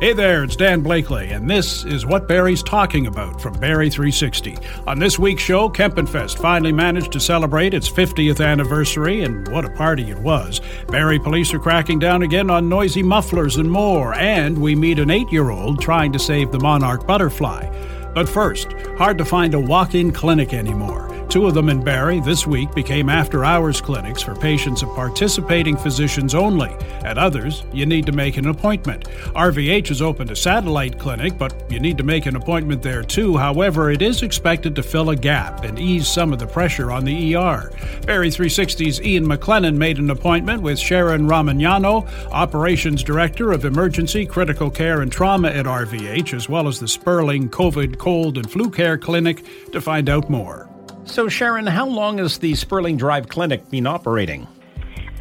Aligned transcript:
Hey 0.00 0.14
there, 0.14 0.44
it's 0.44 0.56
Dan 0.56 0.80
Blakely, 0.80 1.28
and 1.28 1.48
this 1.48 1.84
is 1.84 2.06
what 2.06 2.26
Barrie's 2.26 2.62
talking 2.62 3.06
about 3.06 3.38
from 3.38 3.52
Barrie 3.60 3.90
360. 3.90 4.56
On 4.86 4.98
this 4.98 5.18
week's 5.18 5.42
show, 5.42 5.68
Kempenfest 5.68 6.38
finally 6.38 6.72
managed 6.72 7.12
to 7.12 7.20
celebrate 7.20 7.74
its 7.74 7.86
50th 7.86 8.42
anniversary, 8.42 9.24
and 9.24 9.46
what 9.48 9.66
a 9.66 9.70
party 9.72 10.10
it 10.10 10.18
was. 10.18 10.62
Barrie 10.88 11.18
police 11.18 11.52
are 11.52 11.58
cracking 11.58 11.98
down 11.98 12.22
again 12.22 12.48
on 12.48 12.66
noisy 12.66 13.02
mufflers 13.02 13.58
and 13.58 13.70
more, 13.70 14.14
and 14.14 14.56
we 14.56 14.74
meet 14.74 14.98
an 14.98 15.10
eight 15.10 15.30
year 15.30 15.50
old 15.50 15.82
trying 15.82 16.12
to 16.14 16.18
save 16.18 16.50
the 16.50 16.60
monarch 16.60 17.06
butterfly. 17.06 17.68
But 18.14 18.26
first, 18.26 18.72
hard 18.96 19.18
to 19.18 19.26
find 19.26 19.52
a 19.52 19.60
walk 19.60 19.94
in 19.94 20.12
clinic 20.12 20.54
anymore. 20.54 21.09
Two 21.30 21.46
of 21.46 21.54
them 21.54 21.68
in 21.68 21.80
Barrie 21.80 22.18
this 22.18 22.44
week 22.44 22.74
became 22.74 23.08
after 23.08 23.44
hours 23.44 23.80
clinics 23.80 24.20
for 24.20 24.34
patients 24.34 24.82
of 24.82 24.88
participating 24.96 25.76
physicians 25.76 26.34
only. 26.34 26.70
At 27.04 27.18
others, 27.18 27.62
you 27.72 27.86
need 27.86 28.04
to 28.06 28.12
make 28.12 28.36
an 28.36 28.48
appointment. 28.48 29.04
RVH 29.36 29.86
has 29.88 30.02
opened 30.02 30.32
a 30.32 30.36
satellite 30.36 30.98
clinic, 30.98 31.38
but 31.38 31.70
you 31.70 31.78
need 31.78 31.98
to 31.98 32.02
make 32.02 32.26
an 32.26 32.34
appointment 32.34 32.82
there 32.82 33.04
too. 33.04 33.36
However, 33.36 33.92
it 33.92 34.02
is 34.02 34.24
expected 34.24 34.74
to 34.74 34.82
fill 34.82 35.10
a 35.10 35.14
gap 35.14 35.62
and 35.62 35.78
ease 35.78 36.08
some 36.08 36.32
of 36.32 36.40
the 36.40 36.48
pressure 36.48 36.90
on 36.90 37.04
the 37.04 37.36
ER. 37.36 37.70
Barrie 38.06 38.30
360's 38.30 39.00
Ian 39.00 39.24
McLennan 39.24 39.76
made 39.76 39.98
an 39.98 40.10
appointment 40.10 40.62
with 40.62 40.80
Sharon 40.80 41.28
Ramagnano, 41.28 42.08
Operations 42.32 43.04
Director 43.04 43.52
of 43.52 43.64
Emergency, 43.64 44.26
Critical 44.26 44.68
Care 44.68 45.00
and 45.00 45.12
Trauma 45.12 45.46
at 45.46 45.66
RVH, 45.66 46.34
as 46.34 46.48
well 46.48 46.66
as 46.66 46.80
the 46.80 46.88
Sperling 46.88 47.48
COVID, 47.48 47.98
Cold 47.98 48.36
and 48.36 48.50
Flu 48.50 48.68
Care 48.68 48.98
Clinic 48.98 49.44
to 49.70 49.80
find 49.80 50.08
out 50.08 50.28
more. 50.28 50.69
So, 51.10 51.28
Sharon, 51.28 51.66
how 51.66 51.88
long 51.88 52.18
has 52.18 52.38
the 52.38 52.54
Sperling 52.54 52.96
Drive 52.96 53.28
Clinic 53.28 53.68
been 53.68 53.84
operating? 53.84 54.46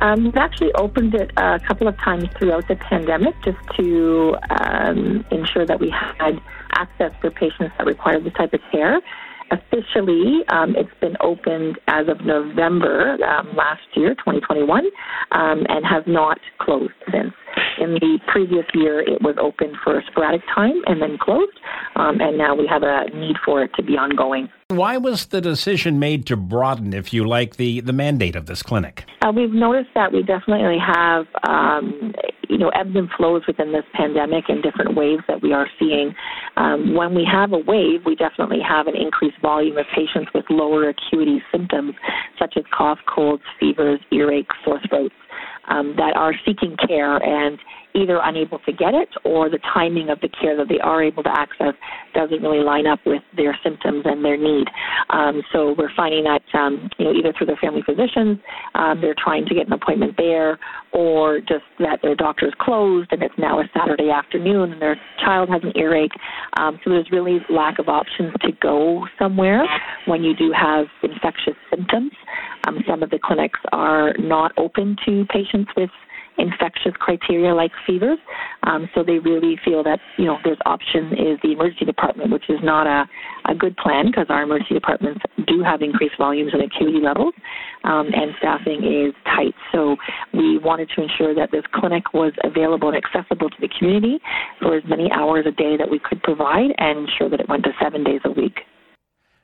Um, 0.02 0.26
we've 0.26 0.38
actually 0.38 0.72
opened 0.74 1.16
it 1.16 1.32
a 1.36 1.60
couple 1.68 1.88
of 1.88 1.98
times 1.98 2.26
throughout 2.38 2.68
the 2.68 2.76
pandemic 2.76 3.34
just 3.44 3.58
to 3.80 4.36
um, 4.52 5.26
ensure 5.32 5.66
that 5.66 5.80
we 5.80 5.90
had 5.90 6.40
access 6.74 7.12
for 7.20 7.32
patients 7.32 7.74
that 7.80 7.88
required 7.88 8.24
this 8.24 8.34
type 8.34 8.54
of 8.54 8.60
care. 8.72 9.02
Officially, 9.50 10.44
um, 10.50 10.76
it's 10.76 10.94
been 11.02 11.18
opened 11.22 11.80
as 11.88 12.08
of 12.08 12.22
November 12.24 13.18
um, 13.24 13.56
last 13.56 13.82
year, 13.96 14.14
2021, 14.14 14.86
um, 15.32 15.66
and 15.70 15.84
has 15.84 16.04
not 16.06 16.38
closed 16.60 16.94
since. 17.12 17.34
In 17.80 17.94
the 17.94 18.20
previous 18.28 18.66
year, 18.74 19.00
it 19.00 19.22
was 19.22 19.36
open 19.40 19.74
for 19.84 19.98
a 19.98 20.04
sporadic 20.12 20.42
time 20.54 20.82
and 20.86 21.02
then 21.02 21.18
closed, 21.20 21.58
um, 21.96 22.20
and 22.20 22.38
now 22.38 22.56
we 22.56 22.68
have 22.68 22.84
a 22.84 23.06
need 23.16 23.38
for 23.46 23.64
it 23.64 23.72
to 23.76 23.84
be 23.84 23.94
ongoing. 23.94 24.50
Why 24.70 24.98
was 24.98 25.28
the 25.28 25.42
decision 25.42 25.98
made 25.98 26.28
to 26.28 26.38
broaden, 26.38 26.94
if 26.94 27.12
you 27.12 27.28
like, 27.28 27.56
the, 27.56 27.80
the 27.82 27.94
mandate 27.94 28.36
of 28.36 28.46
this 28.46 28.62
clinic? 28.62 29.04
Uh, 29.24 29.32
we've 29.36 29.52
noticed 29.52 29.90
that 29.96 30.12
we 30.12 30.22
definitely 30.22 30.78
have, 30.78 31.26
um, 31.48 32.14
you 32.48 32.58
know, 32.60 32.70
ebbs 32.70 32.92
and 32.94 33.10
flows 33.18 33.42
within 33.48 33.72
this 33.72 33.86
pandemic 33.94 34.46
and 34.48 34.62
different 34.62 34.96
waves 34.96 35.24
that 35.28 35.42
we 35.42 35.54
are 35.54 35.68
seeing. 35.80 36.14
Um, 36.58 36.94
when 36.94 37.16
we 37.16 37.26
have 37.26 37.52
a 37.52 37.58
wave, 37.58 38.02
we 38.06 38.16
definitely 38.16 38.60
have 38.62 38.86
an 38.86 38.96
increased 38.96 39.42
volume 39.42 39.78
of 39.78 39.86
patients 39.96 40.30
with 40.36 40.46
lower 40.52 40.90
acuity 40.90 41.42
symptoms, 41.52 41.96
such 42.38 42.54
as 42.56 42.64
cough, 42.72 43.00
colds, 43.08 43.44
fevers, 43.60 44.00
earaches, 44.12 44.46
sore 44.64 44.80
throats 44.88 45.16
um, 45.70 45.96
that 45.98 46.16
are 46.16 46.34
seeking 46.46 46.76
care 46.88 47.18
and 47.18 47.60
either 47.96 48.20
unable 48.24 48.60
to 48.60 48.72
get 48.72 48.94
it 48.94 49.10
or 49.26 49.50
the 49.50 49.60
timing 49.74 50.10
of 50.10 50.20
the 50.22 50.30
care 50.30 50.56
that 50.56 50.68
they 50.70 50.80
are 50.80 51.04
able 51.04 51.24
to 51.24 51.32
access 51.32 51.74
doesn't 52.14 52.42
really 52.42 52.64
line 52.64 52.88
up 52.88 53.00
with 53.06 53.22
their 53.36 53.58
symptoms 53.64 54.04
and 54.06 54.24
their 54.24 54.38
need. 54.38 54.68
Um, 55.10 55.42
so 55.52 55.76
we're 55.78 55.94
finding 55.96 56.24
that 56.24 56.44
um, 56.54 56.90
you 56.98 57.06
know 57.06 57.14
either 57.14 57.34
through 57.38 57.48
their 57.48 57.58
family 57.58 57.82
physicians, 57.86 58.40
um, 58.76 59.02
they're 59.02 59.16
trying 59.18 59.46
to 59.46 59.56
get 59.56 59.68
an 59.68 59.74
appointment 59.74 60.16
there, 60.18 60.60
or 60.94 61.40
just 61.40 61.64
that 61.80 62.00
their 62.02 62.16
doctor 62.16 62.48
is 62.48 62.54
closed 62.60 63.10
and 63.12 63.24
it's 63.24 63.36
now 63.38 63.60
a 63.60 63.64
Saturday 63.76 64.10
afternoon 64.10 64.72
and 64.72 64.82
their 64.82 65.00
child 65.24 65.50
has 65.50 65.62
an 65.64 65.72
earache. 65.76 66.12
Um, 66.58 66.80
so 66.84 66.90
there's 66.90 67.10
really 67.12 67.40
lack 67.50 67.80
of 67.80 67.90
options 67.90 68.34
to 68.42 68.52
go 68.62 69.08
somewhere 69.18 69.64
when 70.06 70.24
you 70.24 70.36
do 70.36 70.52
have 70.52 70.86
infectious 71.04 71.56
symptoms. 71.70 72.12
Um, 72.68 72.80
some 72.88 73.04
of 73.04 73.10
the 73.10 73.20
clinics 73.22 73.60
are 73.72 74.14
not 74.20 74.52
open 74.58 74.96
to 75.06 75.26
patients 75.32 75.72
with 75.76 75.90
infectious 76.40 76.94
criteria 77.00 77.54
like 77.54 77.72
fevers. 77.86 78.18
Um, 78.64 78.90
so 78.96 79.04
they 79.04 79.20
really 79.20 79.60
feel 79.64 79.84
that 79.84 80.00
you 80.18 80.26
know 80.26 80.38
there's 80.44 80.58
option 80.66 81.14
is 81.14 81.40
the 81.44 81.52
emergency 81.52 81.86
department, 81.86 82.32
which 82.32 82.50
is 82.50 82.60
not 82.64 82.88
a, 82.88 83.06
a 83.52 83.56
good 83.56 83.76
plan 83.78 84.08
because 84.08 84.28
our 84.30 84.44
emergency 84.44 84.74
departments 84.74 85.22
do 85.48 85.62
have 85.64 85.82
increased 85.82 86.16
volumes 86.18 86.52
and 86.54 86.64
acuity 86.64 87.00
levels, 87.00 87.34
um, 87.84 88.08
and 88.14 88.32
staffing 88.40 88.84
is 88.84 89.14
tight. 89.26 89.56
So 89.72 89.96
we 90.34 90.58
wanted 90.58 90.90
to 90.96 91.04
ensure 91.04 91.36
that 91.36 91.52
this 91.52 91.64
clinic 91.74 92.14
was 92.14 92.34
available 92.44 92.90
and 92.90 92.98
accessible 92.98 93.50
to 93.50 93.58
the 93.60 93.70
community 93.78 94.20
for 94.62 94.78
as 94.78 94.84
many 94.88 95.12
hours 95.12 95.46
a 95.48 95.52
day 95.52 95.78
that 95.78 95.90
we 95.90 96.00
could 96.00 96.22
provide, 96.24 96.72
and 96.78 97.08
ensure 97.08 97.30
that 97.30 97.40
it 97.40 97.50
went 97.50 97.64
to 97.64 97.72
seven 97.82 98.04
days 98.04 98.22
a 98.26 98.32
week. 98.32 98.60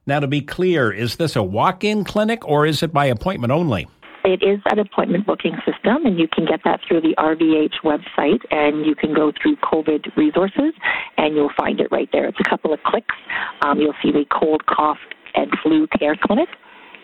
Now, 0.08 0.20
to 0.20 0.28
be 0.28 0.42
clear, 0.42 0.92
is 0.92 1.16
this 1.16 1.36
a 1.36 1.42
walk 1.42 1.84
in 1.84 2.04
clinic 2.04 2.48
or 2.48 2.68
is 2.68 2.84
it 2.84 2.94
by 2.94 3.06
appointment 3.06 3.52
only? 3.52 3.88
It 4.26 4.42
is 4.42 4.60
an 4.72 4.80
appointment 4.80 5.28
booking 5.28 5.56
system, 5.66 6.06
and 6.06 6.18
you 6.18 6.28
can 6.28 6.46
get 6.46 6.62
that 6.66 6.80
through 6.88 7.02
the 7.02 7.14
RVH 7.20 7.84
website, 7.84 8.42
and 8.50 8.84
you 8.84 8.96
can 8.96 9.14
go 9.14 9.32
through 9.40 9.56
COVID 9.58 10.18
resources, 10.18 10.74
and 11.18 11.36
you'll 11.36 11.54
find 11.56 11.80
it 11.80 11.90
right 11.92 12.10
there. 12.12 12.26
It's 12.26 12.40
a 12.40 12.50
couple 12.50 12.74
of 12.74 12.80
clicks. 12.84 13.16
Um, 13.62 13.80
you'll 13.80 13.94
see 14.02 14.12
the 14.12 14.26
cold, 14.32 14.66
cough, 14.66 14.98
and 15.36 15.52
flu 15.62 15.86
care 16.00 16.16
clinic. 16.20 16.50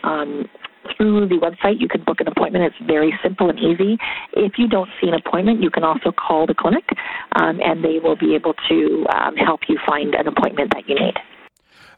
Um, 0.03 0.49
through 0.97 1.27
the 1.27 1.35
website, 1.35 1.79
you 1.79 1.87
can 1.87 2.03
book 2.03 2.21
an 2.21 2.27
appointment. 2.27 2.65
It's 2.65 2.87
very 2.87 3.13
simple 3.21 3.51
and 3.51 3.59
easy. 3.59 3.99
If 4.33 4.53
you 4.57 4.67
don't 4.67 4.89
see 4.99 5.07
an 5.07 5.13
appointment, 5.13 5.61
you 5.61 5.69
can 5.69 5.83
also 5.83 6.11
call 6.11 6.47
the 6.47 6.55
clinic, 6.55 6.85
um, 7.35 7.59
and 7.63 7.83
they 7.83 7.99
will 7.99 8.15
be 8.15 8.33
able 8.33 8.55
to 8.67 9.05
um, 9.13 9.35
help 9.35 9.61
you 9.69 9.77
find 9.85 10.15
an 10.15 10.27
appointment 10.27 10.71
that 10.73 10.89
you 10.89 10.95
need. 10.95 11.13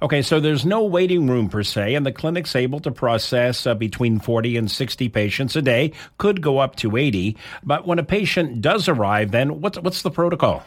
Okay, 0.03 0.21
so 0.21 0.41
there's 0.41 0.65
no 0.65 0.83
waiting 0.83 1.27
room 1.27 1.47
per 1.47 1.63
se, 1.63 1.95
and 1.95 2.05
the 2.05 2.11
clinic's 2.11 2.57
able 2.57 2.81
to 2.81 2.91
process 2.91 3.65
uh, 3.65 3.73
between 3.73 4.19
40 4.19 4.57
and 4.57 4.69
60 4.69 5.07
patients 5.07 5.55
a 5.55 5.61
day, 5.61 5.93
could 6.17 6.41
go 6.41 6.57
up 6.57 6.75
to 6.75 6.97
80. 6.97 7.37
But 7.63 7.87
when 7.87 7.99
a 7.99 8.03
patient 8.03 8.59
does 8.59 8.89
arrive, 8.89 9.31
then 9.31 9.61
what's, 9.61 9.79
what's 9.79 10.01
the 10.01 10.11
protocol? 10.11 10.61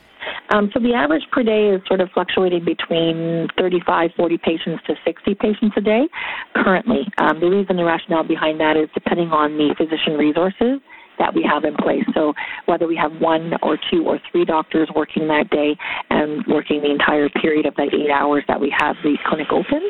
Um, 0.49 0.71
so 0.73 0.81
the 0.81 0.95
average 0.95 1.25
per 1.33 1.43
day 1.43 1.69
is 1.69 1.83
sort 1.87 2.01
of 2.01 2.09
fluctuating 2.15 2.65
between 2.65 3.49
35, 3.59 4.13
40 4.17 4.39
patients 4.39 4.83
to 4.87 4.95
60 5.05 5.35
patients 5.35 5.75
a 5.77 5.83
day 5.83 6.09
currently. 6.55 7.07
Um, 7.19 7.39
the 7.39 7.51
reason, 7.51 7.77
the 7.77 7.85
rationale 7.85 8.25
behind 8.25 8.59
that 8.61 8.79
is 8.79 8.89
depending 8.95 9.33
on 9.33 9.59
the 9.59 9.75
physician 9.77 10.15
resources 10.17 10.81
that 11.19 11.35
we 11.35 11.43
have 11.43 11.65
in 11.65 11.75
place. 11.77 12.05
So 12.15 12.35
whether 12.67 12.87
we 12.87 12.97
have 12.97 13.13
one 13.21 13.53
or 13.63 13.79
two 13.91 14.05
or 14.07 14.19
three 14.31 14.45
doctors 14.45 14.89
working 14.95 15.29
that 15.29 15.51
day 15.51 15.77
and 16.11 16.45
working 16.47 16.83
the 16.83 16.91
entire 16.91 17.29
period 17.29 17.67
of 17.67 17.75
the 17.77 17.89
eight 17.93 18.11
hours 18.11 18.45
that 18.49 18.61
we 18.61 18.75
have 18.77 18.97
the 19.03 19.17
clinic 19.27 19.49
open, 19.51 19.81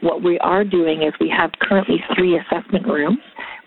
what 0.00 0.22
we 0.22 0.38
are 0.40 0.64
doing 0.64 1.02
is 1.02 1.12
we 1.20 1.32
have 1.36 1.50
currently 1.60 1.96
three 2.16 2.38
assessment 2.38 2.86
rooms 2.86 3.18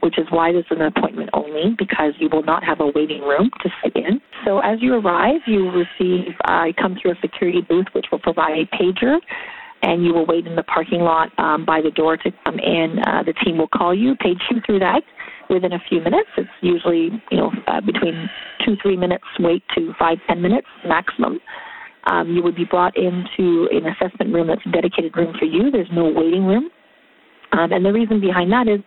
which 0.02 0.18
is 0.18 0.26
why 0.30 0.52
this 0.52 0.66
is 0.72 0.78
an 0.80 0.82
appointment 0.82 1.30
only 1.34 1.76
because 1.78 2.14
you 2.20 2.28
will 2.32 2.44
not 2.44 2.64
have 2.64 2.80
a 2.80 2.88
waiting 2.96 3.22
room 3.22 3.50
to 3.62 3.70
sit 3.84 3.96
in. 3.96 4.20
So 4.46 4.60
as 4.60 4.82
you 4.82 4.96
arrive, 4.96 5.42
you 5.46 5.70
receive, 5.70 6.34
uh, 6.46 6.66
come 6.80 6.98
through 7.02 7.12
a 7.12 7.16
security 7.22 7.62
booth 7.62 7.86
which 7.94 8.08
will 8.12 8.20
provide 8.20 8.58
a 8.58 8.66
pager 8.76 9.18
and 9.84 10.04
you 10.04 10.14
will 10.14 10.26
wait 10.26 10.46
in 10.46 10.56
the 10.56 10.64
parking 10.64 11.02
lot 11.02 11.30
um, 11.38 11.66
by 11.66 11.82
the 11.82 11.92
door 11.92 12.18
to 12.18 12.32
come 12.44 12.60
in. 12.60 12.98
Uh, 13.06 13.24
the 13.24 13.34
team 13.46 13.58
will 13.58 13.68
call 13.68 13.94
you, 13.94 14.16
page 14.16 14.42
you 14.50 14.60
through 14.66 14.80
that 14.80 15.02
within 15.52 15.74
a 15.74 15.80
few 15.90 16.02
minutes. 16.02 16.30
It's 16.38 16.50
usually, 16.62 17.10
you 17.30 17.38
know, 17.38 17.52
uh, 17.68 17.82
between 17.82 18.30
two, 18.66 18.76
three 18.82 18.98
minutes 18.98 19.24
wait 19.40 19.64
to 19.76 19.94
five, 20.00 20.18
ten 20.28 20.42
minutes 20.42 20.68
maximum. 20.88 21.40
Um, 22.10 22.32
you 22.34 22.42
would 22.42 22.56
be 22.56 22.66
brought 22.66 22.98
into 22.98 23.70
an 23.72 23.86
assessment 23.86 24.34
room 24.34 24.48
that's 24.48 24.62
a 24.66 24.72
dedicated 24.72 25.16
room 25.16 25.36
for 25.38 25.46
you. 25.46 25.70
There's 25.70 25.90
no 25.94 26.06
waiting 26.06 26.46
room. 26.46 26.70
Um, 27.52 27.72
and 27.72 27.86
the 27.86 27.94
reason 27.94 28.20
behind 28.20 28.52
that 28.52 28.68
is 28.68 28.80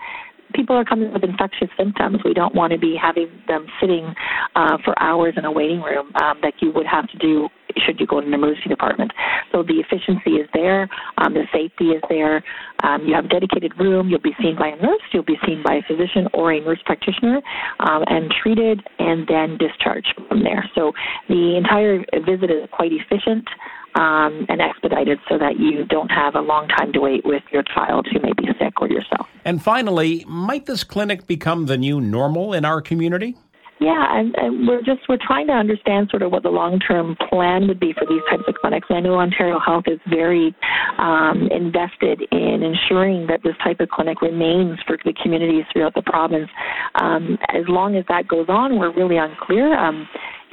people 0.54 0.76
are 0.76 0.84
coming 0.84 1.12
with 1.12 1.22
infectious 1.22 1.68
symptoms. 1.76 2.18
We 2.24 2.34
don't 2.34 2.54
want 2.54 2.72
to 2.72 2.78
be 2.78 2.96
having 3.00 3.28
them 3.46 3.66
sitting 3.80 4.14
uh, 4.56 4.78
for 4.84 5.00
hours 5.00 5.34
in 5.36 5.44
a 5.44 5.52
waiting 5.52 5.80
room 5.80 6.12
um, 6.16 6.38
that 6.42 6.54
you 6.60 6.72
would 6.72 6.86
have 6.86 7.08
to 7.10 7.18
do 7.18 7.48
should 7.84 8.00
you 8.00 8.06
go 8.06 8.20
to 8.20 8.26
an 8.26 8.34
emergency 8.34 8.68
department. 8.68 9.12
So 9.52 9.62
the 9.62 9.80
efficiency 9.80 10.36
is 10.42 10.48
there, 10.52 10.88
um, 11.18 11.34
the 11.34 11.44
safety 11.52 11.90
is 11.90 12.02
there. 12.08 12.42
Um, 12.82 13.06
you 13.06 13.14
have 13.14 13.26
a 13.26 13.28
dedicated 13.28 13.72
room. 13.78 14.08
You'll 14.08 14.20
be 14.20 14.34
seen 14.40 14.56
by 14.58 14.68
a 14.68 14.76
nurse. 14.76 15.02
You'll 15.12 15.22
be 15.24 15.38
seen 15.46 15.62
by 15.64 15.74
a 15.74 15.82
physician 15.82 16.28
or 16.34 16.52
a 16.52 16.60
nurse 16.60 16.80
practitioner, 16.84 17.40
um, 17.80 18.04
and 18.06 18.30
treated 18.30 18.80
and 18.98 19.26
then 19.26 19.58
discharged 19.58 20.14
from 20.28 20.42
there. 20.42 20.68
So 20.74 20.92
the 21.28 21.56
entire 21.56 21.98
visit 22.24 22.50
is 22.50 22.68
quite 22.72 22.92
efficient. 22.92 23.48
Um, 23.96 24.44
and 24.48 24.60
expedited 24.60 25.20
so 25.28 25.38
that 25.38 25.60
you 25.60 25.84
don't 25.84 26.08
have 26.08 26.34
a 26.34 26.40
long 26.40 26.66
time 26.66 26.92
to 26.94 26.98
wait 26.98 27.24
with 27.24 27.44
your 27.52 27.62
child 27.62 28.08
who 28.12 28.18
may 28.18 28.32
be 28.32 28.48
sick 28.58 28.80
or 28.80 28.88
yourself. 28.88 29.28
And 29.44 29.62
finally, 29.62 30.24
might 30.26 30.66
this 30.66 30.82
clinic 30.82 31.28
become 31.28 31.66
the 31.66 31.78
new 31.78 32.00
normal 32.00 32.54
in 32.54 32.64
our 32.64 32.82
community? 32.82 33.36
Yeah, 33.80 34.18
and, 34.18 34.34
and, 34.36 34.68
we're 34.68 34.82
just 34.82 35.00
we're 35.08 35.18
trying 35.20 35.48
to 35.48 35.52
understand 35.52 36.08
sort 36.10 36.22
of 36.22 36.30
what 36.30 36.44
the 36.44 36.48
long 36.48 36.78
term 36.78 37.16
plan 37.28 37.66
would 37.66 37.80
be 37.80 37.92
for 37.92 38.06
these 38.08 38.22
types 38.30 38.44
of 38.46 38.54
clinics. 38.54 38.86
I 38.88 39.00
know 39.00 39.14
Ontario 39.14 39.58
Health 39.58 39.84
is 39.88 39.98
very 40.08 40.54
um, 40.98 41.48
invested 41.50 42.22
in 42.30 42.62
ensuring 42.62 43.26
that 43.26 43.40
this 43.42 43.54
type 43.64 43.80
of 43.80 43.88
clinic 43.88 44.22
remains 44.22 44.78
for 44.86 44.96
the 45.04 45.12
communities 45.22 45.64
throughout 45.72 45.94
the 45.94 46.02
province. 46.02 46.48
Um, 46.94 47.36
as 47.48 47.64
long 47.68 47.96
as 47.96 48.04
that 48.08 48.28
goes 48.28 48.46
on, 48.48 48.78
we're 48.78 48.94
really 48.94 49.16
unclear. 49.16 49.76
Um, 49.76 50.08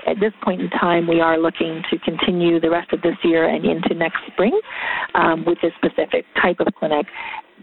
at 0.07 0.19
this 0.19 0.33
point 0.43 0.61
in 0.61 0.69
time, 0.69 1.07
we 1.07 1.21
are 1.21 1.37
looking 1.37 1.81
to 1.89 1.99
continue 1.99 2.59
the 2.59 2.69
rest 2.69 2.91
of 2.93 3.01
this 3.01 3.15
year 3.23 3.47
and 3.47 3.65
into 3.65 3.93
next 3.93 4.19
spring 4.31 4.59
um, 5.15 5.45
with 5.45 5.57
this 5.61 5.71
specific 5.77 6.25
type 6.41 6.59
of 6.59 6.67
clinic 6.75 7.05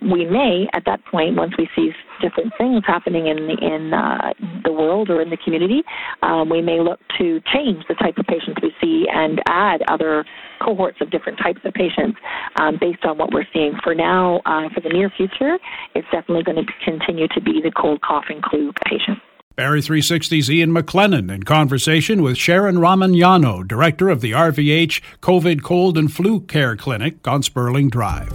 we 0.02 0.25
may, 0.25 0.69
at 0.75 0.85
that 0.87 1.05
point, 1.05 1.37
once 1.37 1.52
we 1.58 1.69
see 1.75 1.90
different 2.20 2.52
things 2.58 2.82
happening 2.87 3.26
in 3.26 3.37
the, 3.46 3.56
in 3.61 3.93
uh, 3.93 4.32
the 4.64 4.73
world 4.73 5.11
or 5.11 5.20
in 5.20 5.31
the 5.31 5.37
community, 5.38 5.82
um, 6.23 6.49
we 6.49 6.62
may 6.62 6.81
look 6.81 7.00
to 7.19 7.40
change 7.52 7.85
the 7.88 7.94
type 7.94 8.17
of 8.19 8.26
patients 8.26 8.61
we 8.62 8.73
see 8.81 9.06
and 9.12 9.41
add 9.49 9.82
other 9.88 10.25
cohorts 10.62 10.99
of 11.00 11.11
different 11.11 11.38
types 11.38 11.61
of 11.64 11.73
patients 11.75 12.19
um, 12.61 12.76
based 12.81 13.05
on 13.05 13.19
what 13.19 13.32
we're 13.32 13.46
seeing. 13.52 13.73
For 13.82 13.94
now, 13.94 14.41
uh, 14.46 14.69
for 14.75 14.81
the 14.81 14.91
near 14.91 15.11
future, 15.17 15.58
it's 15.94 16.08
definitely 16.12 16.44
going 16.44 16.64
to 16.64 16.73
continue 16.84 17.29
to 17.29 17.41
be 17.41 17.61
the 17.62 17.73
cold, 17.73 18.00
cough, 18.02 18.25
and 18.29 18.43
flu 18.50 18.73
patient. 18.87 19.19
Barrie 19.58 19.81
360's 19.81 20.49
Ian 20.49 20.70
McLennan 20.70 21.34
in 21.34 21.43
conversation 21.43 22.22
with 22.22 22.38
Sharon 22.38 22.76
Ramagnano, 22.76 23.66
director 23.66 24.08
of 24.08 24.20
the 24.20 24.31
RVH 24.31 25.02
COVID 25.20 25.64
Cold 25.64 25.99
and 25.99 26.12
Flu 26.12 26.38
Care 26.43 26.76
Clinic 26.76 27.26
on 27.26 27.43
Sperling 27.43 27.88
Drive. 27.90 28.32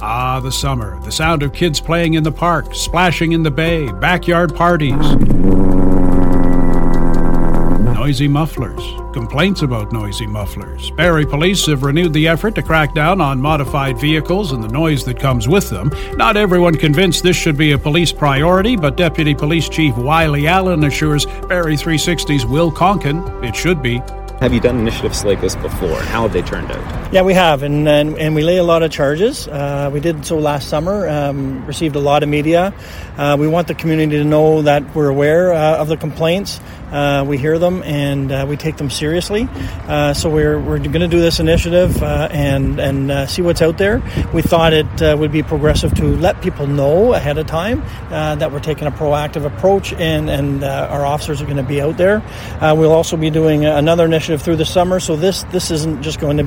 Ah, 0.00 0.40
the 0.42 0.50
summer. 0.50 0.98
The 1.04 1.12
sound 1.12 1.42
of 1.42 1.52
kids 1.52 1.82
playing 1.82 2.14
in 2.14 2.22
the 2.22 2.32
park, 2.32 2.74
splashing 2.74 3.32
in 3.32 3.42
the 3.42 3.50
bay, 3.50 3.92
backyard 3.92 4.54
parties. 4.54 5.35
Noisy 8.06 8.28
mufflers. 8.28 8.80
Complaints 9.12 9.62
about 9.62 9.90
noisy 9.90 10.28
mufflers. 10.28 10.92
Barrie 10.92 11.26
police 11.26 11.66
have 11.66 11.82
renewed 11.82 12.12
the 12.12 12.28
effort 12.28 12.54
to 12.54 12.62
crack 12.62 12.94
down 12.94 13.20
on 13.20 13.40
modified 13.40 13.98
vehicles 13.98 14.52
and 14.52 14.62
the 14.62 14.68
noise 14.68 15.04
that 15.06 15.18
comes 15.18 15.48
with 15.48 15.68
them. 15.70 15.90
Not 16.16 16.36
everyone 16.36 16.76
convinced 16.76 17.24
this 17.24 17.36
should 17.36 17.56
be 17.56 17.72
a 17.72 17.78
police 17.78 18.12
priority, 18.12 18.76
but 18.76 18.96
Deputy 18.96 19.34
Police 19.34 19.68
Chief 19.68 19.96
Wyllie 19.96 20.46
Allan 20.46 20.84
assures 20.84 21.26
Barrie 21.48 21.74
360's 21.74 22.46
Will 22.46 22.70
Konken 22.70 23.44
it 23.44 23.56
should 23.56 23.82
be. 23.82 24.00
Have 24.40 24.52
you 24.52 24.60
done 24.60 24.78
initiatives 24.78 25.24
like 25.24 25.40
this 25.40 25.56
before? 25.56 25.98
How 25.98 26.22
have 26.22 26.34
they 26.34 26.42
turned 26.42 26.70
out? 26.70 27.12
Yeah, 27.12 27.22
we 27.22 27.32
have, 27.32 27.62
and 27.62 27.88
and, 27.88 28.18
and 28.18 28.34
we 28.34 28.42
lay 28.42 28.58
a 28.58 28.64
lot 28.64 28.82
of 28.82 28.90
charges. 28.90 29.48
Uh, 29.48 29.88
we 29.90 29.98
did 29.98 30.26
so 30.26 30.38
last 30.38 30.68
summer. 30.68 31.08
Um, 31.08 31.64
received 31.64 31.96
a 31.96 32.00
lot 32.00 32.22
of 32.22 32.28
media. 32.28 32.74
Uh, 33.16 33.36
we 33.40 33.48
want 33.48 33.66
the 33.66 33.74
community 33.74 34.18
to 34.18 34.24
know 34.24 34.60
that 34.60 34.94
we're 34.94 35.08
aware 35.08 35.54
uh, 35.54 35.78
of 35.78 35.88
the 35.88 35.96
complaints. 35.96 36.60
Uh, 36.92 37.24
we 37.26 37.36
hear 37.36 37.58
them 37.58 37.82
and 37.82 38.30
uh, 38.30 38.46
we 38.48 38.56
take 38.56 38.76
them 38.76 38.90
seriously. 38.90 39.48
Uh, 39.88 40.14
so 40.14 40.30
we're, 40.30 40.58
we're 40.60 40.78
going 40.78 41.00
to 41.00 41.08
do 41.08 41.18
this 41.18 41.40
initiative 41.40 42.00
and 42.02 42.78
and 42.78 43.28
see 43.28 43.42
what's 43.42 43.62
out 43.62 43.78
there. 43.78 44.02
We 44.32 44.42
thought 44.42 44.72
it 44.72 45.18
would 45.18 45.32
be 45.32 45.42
progressive 45.42 45.94
to 45.94 46.04
let 46.04 46.40
people 46.42 46.66
know 46.66 47.14
ahead 47.14 47.38
of 47.38 47.46
time 47.46 47.82
that 48.10 48.52
we're 48.52 48.60
taking 48.60 48.86
a 48.86 48.92
proactive 48.92 49.44
approach 49.44 49.92
and 49.94 50.30
and 50.30 50.62
our 50.62 51.04
officers 51.04 51.42
are 51.42 51.46
going 51.46 51.56
to 51.56 51.62
be 51.62 51.80
out 51.80 51.96
there. 51.96 52.22
we'll 52.60 52.92
also 52.92 53.16
be 53.16 53.30
doing 53.30 53.64
another 53.64 54.04
initiative 54.04 54.35
through 54.42 54.56
the 54.56 54.64
summer. 54.64 55.00
So 55.00 55.16
this 55.16 55.42
this 55.44 55.70
isn't 55.70 56.02
just 56.02 56.20
going 56.20 56.38
to 56.38 56.44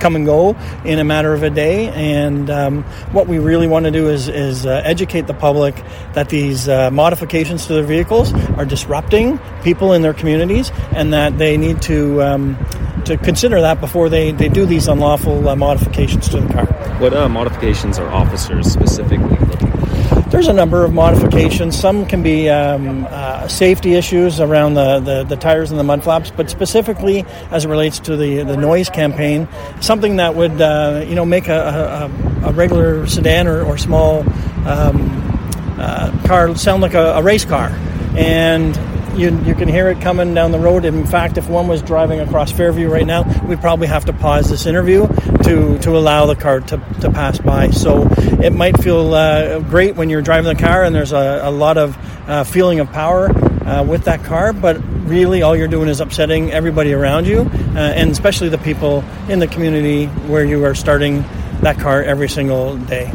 come 0.00 0.16
and 0.16 0.24
go 0.26 0.56
in 0.84 0.98
a 0.98 1.04
matter 1.04 1.34
of 1.34 1.42
a 1.42 1.50
day. 1.50 1.88
And 1.88 2.50
um, 2.50 2.82
what 3.12 3.26
we 3.26 3.38
really 3.38 3.66
want 3.66 3.86
to 3.86 3.90
do 3.90 4.08
is 4.08 4.28
is 4.28 4.66
educate 4.66 5.26
the 5.26 5.34
public 5.34 5.74
that 6.14 6.28
these 6.28 6.68
modifications 6.68 7.66
to 7.66 7.74
their 7.74 7.84
vehicles 7.84 8.32
are 8.56 8.64
disrupting 8.64 9.38
people 9.62 9.92
in 9.92 10.02
their 10.02 10.14
communities, 10.14 10.70
and 10.92 11.12
that 11.12 11.38
they 11.38 11.56
need 11.56 11.82
to 11.82 12.22
um, 12.22 12.56
to 13.04 13.16
consider 13.16 13.60
that 13.60 13.80
before 13.80 14.08
they, 14.08 14.32
they 14.32 14.48
do 14.48 14.66
these 14.66 14.86
unlawful 14.86 15.48
uh, 15.48 15.56
modifications 15.56 16.28
to 16.28 16.40
the 16.40 16.52
car. 16.52 16.66
What 17.00 17.14
uh, 17.14 17.28
modifications 17.28 17.98
are 17.98 18.08
officers 18.08 18.70
specifically? 18.70 19.47
There's 20.38 20.46
a 20.46 20.52
number 20.52 20.84
of 20.84 20.94
modifications. 20.94 21.76
Some 21.76 22.06
can 22.06 22.22
be 22.22 22.48
um, 22.48 23.08
uh, 23.10 23.48
safety 23.48 23.96
issues 23.96 24.38
around 24.38 24.74
the, 24.74 25.00
the, 25.00 25.24
the, 25.24 25.34
tires 25.34 25.72
and 25.72 25.80
the 25.80 25.82
mud 25.82 26.04
flaps, 26.04 26.30
but 26.30 26.48
specifically 26.48 27.24
as 27.50 27.64
it 27.64 27.68
relates 27.68 27.98
to 27.98 28.16
the, 28.16 28.44
the 28.44 28.56
noise 28.56 28.88
campaign, 28.88 29.48
something 29.80 30.14
that 30.18 30.36
would 30.36 30.60
uh, 30.60 31.04
you 31.08 31.16
know 31.16 31.24
make 31.24 31.48
a, 31.48 32.08
a, 32.44 32.50
a, 32.50 32.52
regular 32.52 33.04
sedan 33.08 33.48
or, 33.48 33.64
or 33.64 33.76
small 33.76 34.20
um, 34.64 35.76
uh, 35.76 36.16
car 36.24 36.54
sound 36.54 36.82
like 36.82 36.94
a, 36.94 37.14
a 37.14 37.22
race 37.22 37.44
car. 37.44 37.70
And 38.16 38.76
you, 39.18 39.36
you 39.44 39.54
can 39.54 39.68
hear 39.68 39.88
it 39.88 40.00
coming 40.00 40.32
down 40.34 40.52
the 40.52 40.58
road. 40.58 40.84
In 40.84 41.06
fact, 41.06 41.36
if 41.38 41.48
one 41.48 41.66
was 41.66 41.82
driving 41.82 42.20
across 42.20 42.52
Fairview 42.52 42.88
right 42.88 43.06
now, 43.06 43.24
we'd 43.46 43.60
probably 43.60 43.88
have 43.88 44.04
to 44.06 44.12
pause 44.12 44.48
this 44.48 44.66
interview 44.66 45.06
to, 45.44 45.78
to 45.80 45.96
allow 45.96 46.26
the 46.26 46.36
car 46.36 46.60
to, 46.60 46.76
to 47.00 47.10
pass 47.10 47.38
by. 47.38 47.70
So 47.70 48.08
it 48.42 48.52
might 48.52 48.80
feel 48.82 49.14
uh, 49.14 49.58
great 49.60 49.96
when 49.96 50.08
you're 50.08 50.22
driving 50.22 50.56
the 50.56 50.62
car 50.62 50.84
and 50.84 50.94
there's 50.94 51.12
a, 51.12 51.40
a 51.42 51.50
lot 51.50 51.76
of 51.76 51.96
uh, 52.28 52.44
feeling 52.44 52.80
of 52.80 52.90
power 52.92 53.30
uh, 53.66 53.84
with 53.84 54.04
that 54.04 54.24
car, 54.24 54.52
but 54.52 54.76
really 55.08 55.42
all 55.42 55.56
you're 55.56 55.68
doing 55.68 55.88
is 55.88 56.00
upsetting 56.00 56.50
everybody 56.52 56.92
around 56.92 57.26
you, 57.26 57.40
uh, 57.40 57.78
and 57.78 58.10
especially 58.10 58.48
the 58.48 58.58
people 58.58 59.04
in 59.28 59.38
the 59.38 59.46
community 59.46 60.06
where 60.26 60.44
you 60.44 60.64
are 60.64 60.74
starting 60.74 61.22
that 61.60 61.78
car 61.78 62.02
every 62.02 62.28
single 62.28 62.76
day. 62.76 63.06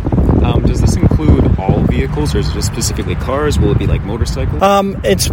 Um, 0.44 0.64
does 0.64 0.82
this 0.82 0.96
include 0.96 1.58
all 1.58 1.80
vehicles, 1.84 2.36
or 2.36 2.40
is 2.40 2.50
it 2.50 2.54
just 2.54 2.68
specifically 2.68 3.16
cars? 3.16 3.58
Will 3.58 3.72
it 3.72 3.80
be 3.80 3.88
like 3.88 4.04
motorcycles? 4.04 4.62
Um, 4.62 5.00
it's 5.04 5.30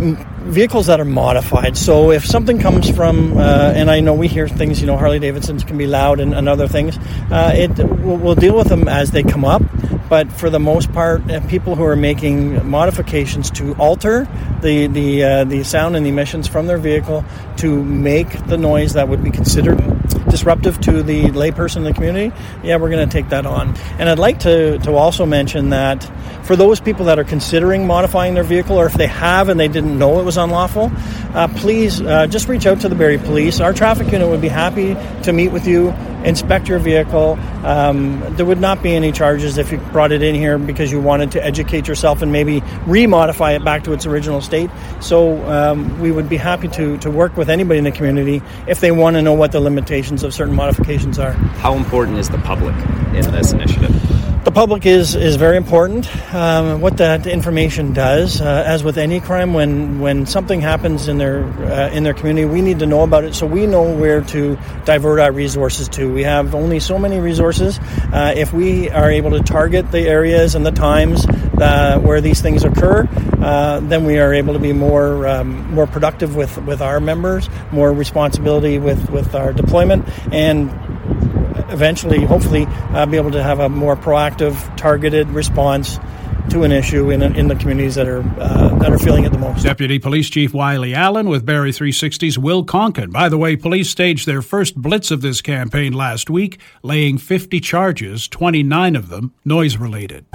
vehicles 0.50 0.86
that 0.86 1.00
are 1.00 1.04
modified. 1.04 1.76
So 1.76 2.10
if 2.10 2.26
something 2.26 2.58
comes 2.58 2.90
from, 2.90 3.36
uh, 3.36 3.72
and 3.74 3.90
I 3.90 4.00
know 4.00 4.14
we 4.14 4.28
hear 4.28 4.48
things, 4.48 4.80
you 4.80 4.86
know, 4.86 4.96
Harley 4.96 5.18
Davidsons 5.18 5.64
can 5.64 5.78
be 5.78 5.86
loud 5.86 6.20
and, 6.20 6.34
and 6.34 6.48
other 6.48 6.68
things. 6.68 6.98
Uh, 7.30 7.52
it 7.54 7.78
we'll, 7.78 8.16
we'll, 8.16 8.34
deal 8.34 8.56
with 8.56 8.68
them 8.68 8.88
as 8.88 9.10
they 9.10 9.22
come 9.22 9.44
up. 9.44 9.62
But 10.08 10.32
for 10.32 10.50
the 10.50 10.58
most 10.58 10.92
part, 10.92 11.30
uh, 11.30 11.40
people 11.46 11.76
who 11.76 11.84
are 11.84 11.96
making 11.96 12.68
modifications 12.68 13.50
to 13.52 13.74
alter 13.74 14.26
the 14.60 14.88
the 14.88 15.24
uh, 15.24 15.44
the 15.44 15.62
sound 15.62 15.94
and 15.96 16.04
the 16.04 16.10
emissions 16.10 16.48
from 16.48 16.66
their 16.66 16.78
vehicle 16.78 17.24
to 17.58 17.84
make 17.84 18.46
the 18.46 18.56
noise 18.56 18.94
that 18.94 19.08
would 19.08 19.22
be 19.22 19.30
considered 19.30 19.78
disruptive 20.30 20.80
to 20.82 21.02
the 21.02 21.24
layperson 21.24 21.78
in 21.78 21.84
the 21.84 21.92
community, 21.92 22.34
yeah, 22.62 22.76
we're 22.76 22.90
going 22.90 23.08
to 23.08 23.12
take 23.12 23.28
that 23.30 23.46
on. 23.46 23.76
And 23.98 24.08
I'd 24.08 24.18
like 24.18 24.40
to, 24.40 24.78
to 24.78 24.94
also 24.94 25.26
mention 25.26 25.70
that 25.70 26.02
for 26.44 26.56
those 26.56 26.80
people 26.80 27.06
that 27.06 27.18
are 27.18 27.24
considering 27.24 27.86
modifying 27.86 28.34
their 28.34 28.44
vehicle, 28.44 28.76
or 28.76 28.86
if 28.86 28.94
they 28.94 29.06
have 29.06 29.48
and 29.48 29.60
they 29.60 29.68
didn't 29.68 29.98
know 29.98 30.20
it 30.20 30.24
was 30.24 30.36
unlawful, 30.36 30.90
uh, 31.34 31.48
please 31.56 32.00
uh, 32.00 32.26
just 32.26 32.48
reach 32.48 32.66
out 32.66 32.80
to 32.80 32.88
the 32.88 32.94
Barrie 32.94 33.18
Police. 33.18 33.60
Our 33.60 33.72
traffic 33.72 34.10
unit 34.10 34.28
would 34.28 34.40
be 34.40 34.48
happy 34.48 34.94
to 35.22 35.32
meet 35.32 35.48
with 35.48 35.66
you, 35.66 35.94
inspect 36.24 36.68
your 36.68 36.78
vehicle. 36.78 37.38
Um, 37.64 38.20
there 38.36 38.46
would 38.46 38.60
not 38.60 38.82
be 38.82 38.94
any 38.94 39.12
charges 39.12 39.58
if 39.58 39.72
you 39.72 39.78
brought 39.78 40.12
it 40.12 40.22
in 40.22 40.34
here 40.34 40.58
because 40.58 40.90
you 40.90 41.00
wanted 41.00 41.32
to 41.32 41.44
educate 41.44 41.88
yourself 41.88 42.22
and 42.22 42.32
maybe 42.32 42.60
remodify 42.86 43.56
it 43.56 43.64
back 43.64 43.84
to 43.84 43.92
its 43.92 44.06
original 44.06 44.40
state. 44.40 44.70
So 45.00 45.42
um, 45.50 46.00
we 46.00 46.10
would 46.10 46.28
be 46.28 46.36
happy 46.36 46.68
to, 46.68 46.98
to 46.98 47.10
work 47.10 47.36
with 47.36 47.50
anybody 47.50 47.78
in 47.78 47.84
the 47.84 47.92
community 47.92 48.42
if 48.66 48.80
they 48.80 48.90
want 48.90 49.16
to 49.16 49.22
know 49.22 49.34
what 49.34 49.52
the 49.52 49.60
limitations 49.60 50.22
of 50.22 50.34
certain 50.34 50.54
modifications 50.54 51.18
are. 51.18 51.32
How 51.32 51.74
important 51.74 52.18
is 52.18 52.28
the 52.28 52.38
public 52.38 52.74
in 53.14 53.30
this 53.32 53.52
initiative? 53.52 54.09
The 54.42 54.50
public 54.52 54.86
is, 54.86 55.14
is 55.14 55.36
very 55.36 55.58
important. 55.58 56.08
Um, 56.34 56.80
what 56.80 56.96
that 56.96 57.26
information 57.26 57.92
does, 57.92 58.40
uh, 58.40 58.64
as 58.66 58.82
with 58.82 58.96
any 58.96 59.20
crime, 59.20 59.52
when, 59.52 60.00
when 60.00 60.24
something 60.24 60.62
happens 60.62 61.08
in 61.08 61.18
their 61.18 61.44
uh, 61.44 61.90
in 61.90 62.04
their 62.04 62.14
community, 62.14 62.46
we 62.46 62.62
need 62.62 62.78
to 62.78 62.86
know 62.86 63.02
about 63.02 63.24
it 63.24 63.34
so 63.34 63.46
we 63.46 63.66
know 63.66 63.82
where 63.82 64.22
to 64.22 64.58
divert 64.86 65.20
our 65.20 65.30
resources 65.30 65.90
to. 65.90 66.10
We 66.10 66.22
have 66.22 66.54
only 66.54 66.80
so 66.80 66.98
many 66.98 67.20
resources. 67.20 67.78
Uh, 68.12 68.32
if 68.34 68.54
we 68.54 68.88
are 68.88 69.10
able 69.10 69.32
to 69.32 69.40
target 69.40 69.92
the 69.92 70.08
areas 70.08 70.54
and 70.54 70.64
the 70.64 70.72
times 70.72 71.26
uh, 71.60 71.98
where 71.98 72.22
these 72.22 72.40
things 72.40 72.64
occur, 72.64 73.06
uh, 73.42 73.80
then 73.80 74.06
we 74.06 74.18
are 74.18 74.32
able 74.32 74.54
to 74.54 74.58
be 74.58 74.72
more 74.72 75.28
um, 75.28 75.70
more 75.74 75.86
productive 75.86 76.34
with, 76.34 76.56
with 76.64 76.80
our 76.80 76.98
members, 76.98 77.50
more 77.72 77.92
responsibility 77.92 78.78
with, 78.78 79.10
with 79.10 79.34
our 79.34 79.52
deployment, 79.52 80.08
and 80.32 80.70
eventually, 81.70 82.24
hopefully, 82.24 82.66
uh, 82.68 83.06
be 83.06 83.16
able 83.16 83.30
to 83.32 83.42
have 83.42 83.60
a 83.60 83.68
more 83.68 83.96
proactive, 83.96 84.76
targeted 84.76 85.28
response 85.28 85.98
to 86.50 86.64
an 86.64 86.72
issue 86.72 87.10
in, 87.10 87.22
in 87.22 87.48
the 87.48 87.54
communities 87.54 87.94
that 87.94 88.08
are 88.08 88.22
uh, 88.40 88.76
that 88.78 88.92
are 88.92 88.98
feeling 88.98 89.24
it 89.24 89.32
the 89.32 89.38
most. 89.38 89.62
Deputy 89.62 89.98
Police 89.98 90.28
Chief 90.28 90.52
Wyllie 90.52 90.94
Allan 90.94 91.28
with 91.28 91.46
Barrie 91.46 91.70
360's 91.70 92.38
Will 92.38 92.64
Konken. 92.64 93.12
By 93.12 93.28
the 93.28 93.38
way, 93.38 93.56
police 93.56 93.90
staged 93.90 94.26
their 94.26 94.42
first 94.42 94.74
blitz 94.74 95.10
of 95.10 95.20
this 95.20 95.40
campaign 95.40 95.92
last 95.92 96.28
week, 96.28 96.60
laying 96.82 97.18
50 97.18 97.60
charges, 97.60 98.26
29 98.28 98.96
of 98.96 99.08
them 99.08 99.32
noise 99.44 99.76
related. 99.76 100.26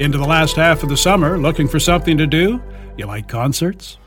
Into 0.00 0.18
the 0.18 0.26
last 0.26 0.56
half 0.56 0.82
of 0.82 0.88
the 0.88 0.96
summer, 0.96 1.38
looking 1.38 1.68
for 1.68 1.78
something 1.78 2.18
to 2.18 2.26
do? 2.26 2.60
You 2.96 3.06
like 3.06 3.28
concerts? 3.28 3.98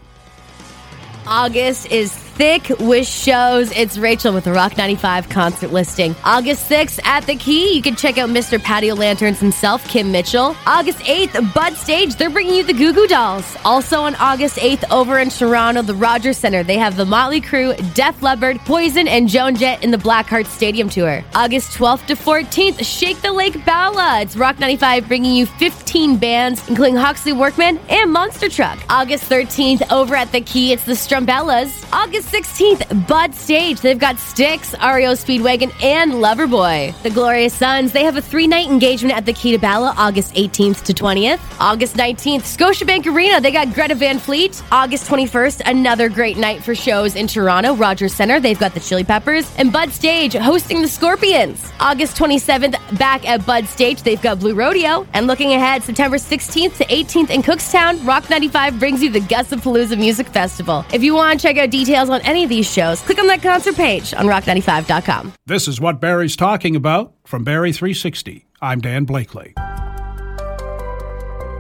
August 1.26 1.92
is 1.92 2.27
thick 2.38 2.70
with 2.80 3.08
shows. 3.08 3.72
It's 3.72 3.98
Rachel 3.98 4.32
with 4.32 4.44
the 4.44 4.52
Rock 4.52 4.78
95 4.78 5.28
concert 5.28 5.74
listing. 5.74 6.16
August 6.24 6.70
6th 6.70 7.04
at 7.04 7.26
the 7.26 7.36
Kee, 7.36 7.76
you 7.76 7.82
can 7.82 7.96
check 7.96 8.20
out 8.20 8.30
Mr. 8.30 8.62
Patio 8.62 8.94
Lanterns 8.94 9.40
himself, 9.40 9.84
Kim 9.88 10.12
Mitchell. 10.12 10.56
August 10.68 11.00
8th, 11.00 11.52
Bud 11.56 11.74
Stage, 11.74 12.16
they're 12.16 12.30
bringing 12.30 12.54
you 12.54 12.64
the 12.64 12.74
Goo 12.74 12.94
Goo 12.94 13.08
Dolls. 13.08 13.58
Also 13.66 14.02
on 14.02 14.14
August 14.16 14.58
8th, 14.58 14.84
over 14.92 15.18
in 15.18 15.30
Toronto, 15.30 15.82
the 15.82 15.96
Rogers 15.96 16.38
Center, 16.38 16.62
they 16.62 16.78
have 16.78 16.96
the 16.96 17.06
Motley 17.06 17.42
Crue, 17.42 17.76
Def 17.96 18.22
Leppard, 18.22 18.60
Poison, 18.60 19.08
and 19.08 19.28
Joan 19.28 19.56
Jett 19.56 19.84
in 19.84 19.90
the 19.90 19.98
Blackheart 19.98 20.46
Stadium 20.46 20.90
Tour. 20.90 21.24
August 21.34 21.72
12th 21.72 22.06
to 22.06 22.16
14th, 22.16 22.86
Shake 22.86 23.20
the 23.24 23.32
Lake 23.34 23.66
Bala. 23.66 24.22
It's 24.22 24.38
Rock 24.38 24.60
95 24.60 25.08
bringing 25.08 25.34
you 25.34 25.48
15 25.48 26.18
bands, 26.18 26.68
including 26.70 26.98
Hawksley 26.98 27.34
Workman 27.34 27.80
and 27.90 28.12
Monster 28.12 28.48
Truck. 28.48 28.78
August 28.92 29.28
13th, 29.28 29.92
over 29.92 30.16
at 30.16 30.32
the 30.32 30.42
Kee, 30.42 30.72
it's 30.72 30.84
the 30.84 30.94
Strumbellas. 30.94 31.84
August 31.92 32.27
16th, 32.28 33.08
Bud 33.08 33.34
Stage. 33.34 33.80
They've 33.82 33.98
got 33.98 34.20
Styx, 34.20 34.74
REO 34.74 35.14
Speedwagon, 35.14 35.72
and 35.82 36.14
Loverboy. 36.14 37.02
The 37.02 37.10
Glorious 37.10 37.54
Sons, 37.54 37.94
they 37.94 38.04
have 38.04 38.18
a 38.18 38.22
three 38.22 38.48
night 38.48 38.68
engagement 38.68 39.16
at 39.16 39.26
the 39.26 39.34
Kee 39.34 39.54
to 39.54 39.58
Bala 39.58 39.94
August 39.98 40.34
18th 40.34 40.84
to 40.84 40.94
20th. 40.94 41.40
August 41.60 41.96
19th, 41.96 42.42
Scotiabank 42.42 43.06
Arena, 43.06 43.40
they 43.40 43.52
got 43.52 43.74
Greta 43.74 43.96
Van 43.96 44.20
Fleet. 44.20 44.62
August 44.72 45.08
21st, 45.10 45.62
another 45.66 46.10
great 46.10 46.38
night 46.38 46.64
for 46.64 46.76
shows 46.76 47.16
in 47.16 47.28
Toronto, 47.28 47.76
Rogers 47.76 48.14
Center. 48.14 48.40
They've 48.40 48.60
got 48.60 48.74
the 48.74 48.82
Chili 48.82 49.04
Peppers. 49.06 49.50
And 49.58 49.72
Bud 49.72 49.92
Stage 49.92 50.34
hosting 50.34 50.82
the 50.82 50.88
Scorpions. 50.88 51.72
August 51.80 52.18
27th, 52.18 52.98
back 52.98 53.28
at 53.28 53.46
Bud 53.46 53.66
Stage, 53.68 54.02
they've 54.04 54.22
got 54.22 54.40
Blue 54.40 54.54
Rodeo. 54.54 55.08
And 55.14 55.28
looking 55.28 55.54
ahead, 55.54 55.84
September 55.84 56.18
16th 56.18 56.78
to 56.78 56.86
18th 56.86 57.30
in 57.30 57.42
Cookstown, 57.42 58.06
Rock 58.06 58.30
95 58.30 58.80
brings 58.80 59.02
you 59.02 59.10
the 59.10 59.22
Gusapalooza 59.22 59.98
Music 59.98 60.28
Festival. 60.28 60.86
If 60.92 61.04
you 61.04 61.16
want 61.16 61.40
to 61.40 61.48
check 61.48 61.58
out 61.58 61.70
details 61.70 62.10
on 62.10 62.17
any 62.26 62.44
of 62.44 62.50
these 62.50 62.72
shows, 62.72 63.02
click 63.02 63.20
on 63.20 63.28
that 63.28 63.42
concert 63.42 63.76
page 63.76 64.14
on 64.14 64.26
rock95.com. 64.26 65.34
This 65.46 65.68
is 65.68 65.82
what 65.82 66.00
Barrie's 66.00 66.36
talking 66.36 66.76
about 66.76 67.14
from 67.26 67.44
Barrie 67.44 67.74
360. 67.74 68.46
I'm 68.62 68.82
Dan 68.82 69.06
Blakely. 69.06 69.54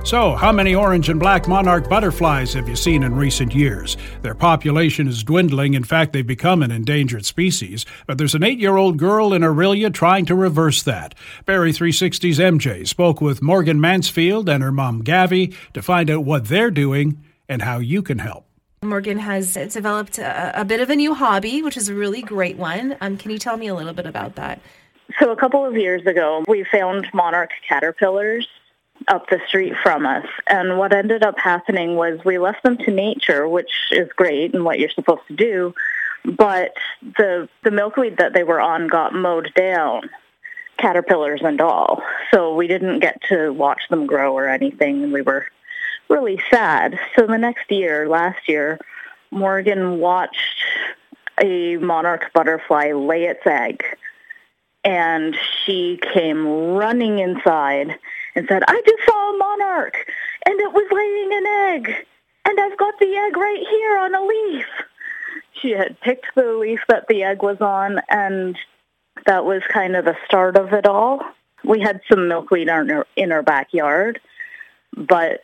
So, 0.08 0.36
how 0.36 0.54
many 0.54 0.74
orange 0.74 1.10
and 1.10 1.20
black 1.20 1.50
monarch 1.50 1.90
butterflies 1.90 2.54
have 2.54 2.70
you 2.70 2.78
seen 2.78 3.04
in 3.04 3.14
recent 3.14 3.54
years? 3.54 3.98
Their 4.22 4.36
population 4.36 5.06
is 5.10 5.22
dwindling. 5.22 5.74
In 5.74 5.84
fact, 5.84 6.14
they've 6.14 6.26
become 6.26 6.64
an 6.64 6.72
endangered 6.72 7.26
species. 7.26 7.86
But 8.06 8.18
there's 8.18 8.34
an 8.34 8.42
eight 8.42 8.58
year 8.58 8.78
old 8.78 8.98
girl 8.98 9.34
in 9.34 9.42
Orillia 9.42 9.94
trying 9.94 10.26
to 10.28 10.34
reverse 10.36 10.82
that. 10.84 11.14
Barrie 11.46 11.74
360's 11.74 12.40
MJ 12.40 12.88
spoke 12.88 13.20
with 13.20 13.42
Morgan 13.42 13.82
Mansfield 13.82 14.48
and 14.48 14.64
her 14.64 14.72
mom 14.72 15.04
Gavi 15.04 15.54
to 15.74 15.82
find 15.82 16.10
out 16.10 16.24
what 16.24 16.46
they're 16.46 16.72
doing 16.72 17.22
and 17.50 17.64
how 17.64 17.80
you 17.80 18.02
can 18.02 18.20
help. 18.20 18.47
Morgan 18.84 19.18
has 19.18 19.54
developed 19.54 20.20
a, 20.20 20.62
a, 20.62 20.64
bit 20.64 20.80
of 20.80 20.90
a 20.90 20.96
new 20.96 21.16
hobby, 21.16 21.64
which 21.64 21.78
is 21.78 21.90
a 21.90 21.96
really 21.96 22.22
great 22.22 22.58
one. 22.58 22.96
Um, 23.02 23.18
can 23.18 23.32
you 23.32 23.40
tell 23.40 23.58
me 23.58 23.68
a 23.68 23.74
little 23.74 23.94
bit 23.94 24.06
about 24.06 24.36
that? 24.36 24.62
So, 25.20 25.32
a 25.32 25.36
couple 25.36 25.66
of 25.66 25.76
years 25.76 26.06
ago, 26.06 26.44
we 26.48 26.64
found 26.64 27.08
monarch 27.14 27.52
caterpillars 27.68 28.48
up 29.08 29.30
the 29.30 29.40
street 29.48 29.74
from 29.82 30.06
us. 30.06 30.28
And 30.48 30.78
what 30.78 30.94
ended 30.94 31.24
up 31.24 31.40
happening 31.40 31.96
was 31.96 32.24
we 32.24 32.38
left 32.38 32.62
them 32.64 32.78
to 32.78 32.92
nature, 32.92 33.48
which 33.48 33.72
is 33.92 34.10
great 34.16 34.54
and 34.54 34.64
what 34.64 34.80
you're 34.80 34.90
supposed 34.90 35.26
to 35.28 35.36
do. 35.36 35.74
But 36.24 36.74
the 37.02 37.50
the 37.64 37.72
milkweed 37.72 38.18
that 38.18 38.34
they 38.34 38.44
were 38.44 38.62
on 38.62 38.88
got 38.88 39.14
mowed 39.14 39.54
down, 39.56 40.10
caterpillars 40.78 41.42
and 41.44 41.62
all. 41.62 42.04
So 42.32 42.54
we 42.54 42.68
didn't 42.68 43.00
get 43.00 43.22
to 43.30 43.52
watch 43.54 43.82
them 43.90 44.06
grow 44.06 44.34
or 44.34 44.48
anything. 44.48 45.12
We 45.12 45.22
were 45.22 45.48
really 46.10 46.42
sad. 46.50 47.00
So 47.16 47.28
the 47.28 47.38
next 47.38 47.70
year, 47.70 48.08
last 48.08 48.48
year, 48.48 48.80
Morgan 49.32 50.00
watched 50.00 50.64
a 51.42 51.78
monarch 51.78 52.32
butterfly 52.34 52.94
lay 52.94 53.26
its 53.26 53.46
egg. 53.46 53.84
And 54.84 55.36
she 55.66 56.00
came 56.14 56.48
running 56.48 57.20
inside 57.20 57.98
and 58.36 58.48
said, 58.48 58.64
I 58.68 58.82
just 58.86 59.06
saw 59.06 59.34
a 59.34 59.38
monarch 59.38 59.98
and 60.46 60.60
it 60.62 60.72
was 60.72 60.88
laying 60.92 61.34
an 61.34 61.46
egg 61.76 62.06
and 62.46 62.60
I've 62.60 62.78
got 62.78 62.98
the 63.00 63.14
egg 63.14 63.36
right 63.36 63.66
here 63.70 63.98
on 63.98 64.16
a 64.16 64.26
leaf. 64.26 64.66
She 65.62 65.72
had 65.72 66.00
picked 66.00 66.28
the 66.36 66.54
leaf 66.54 66.80
that 66.88 67.08
the 67.10 67.24
egg 67.24 67.44
was 67.44 67.60
on 67.60 68.00
and 68.10 68.58
that 69.26 69.44
was 69.44 69.62
kind 69.70 69.96
of 69.96 70.06
the 70.06 70.16
start 70.26 70.56
of 70.56 70.72
it 70.72 70.86
all. 70.86 71.20
We 71.66 71.82
had 71.82 72.00
some 72.10 72.30
milkweed 72.30 72.70
in 72.70 72.92
our, 72.92 73.08
in 73.18 73.32
our 73.32 73.42
backyard, 73.42 74.22
but 74.96 75.42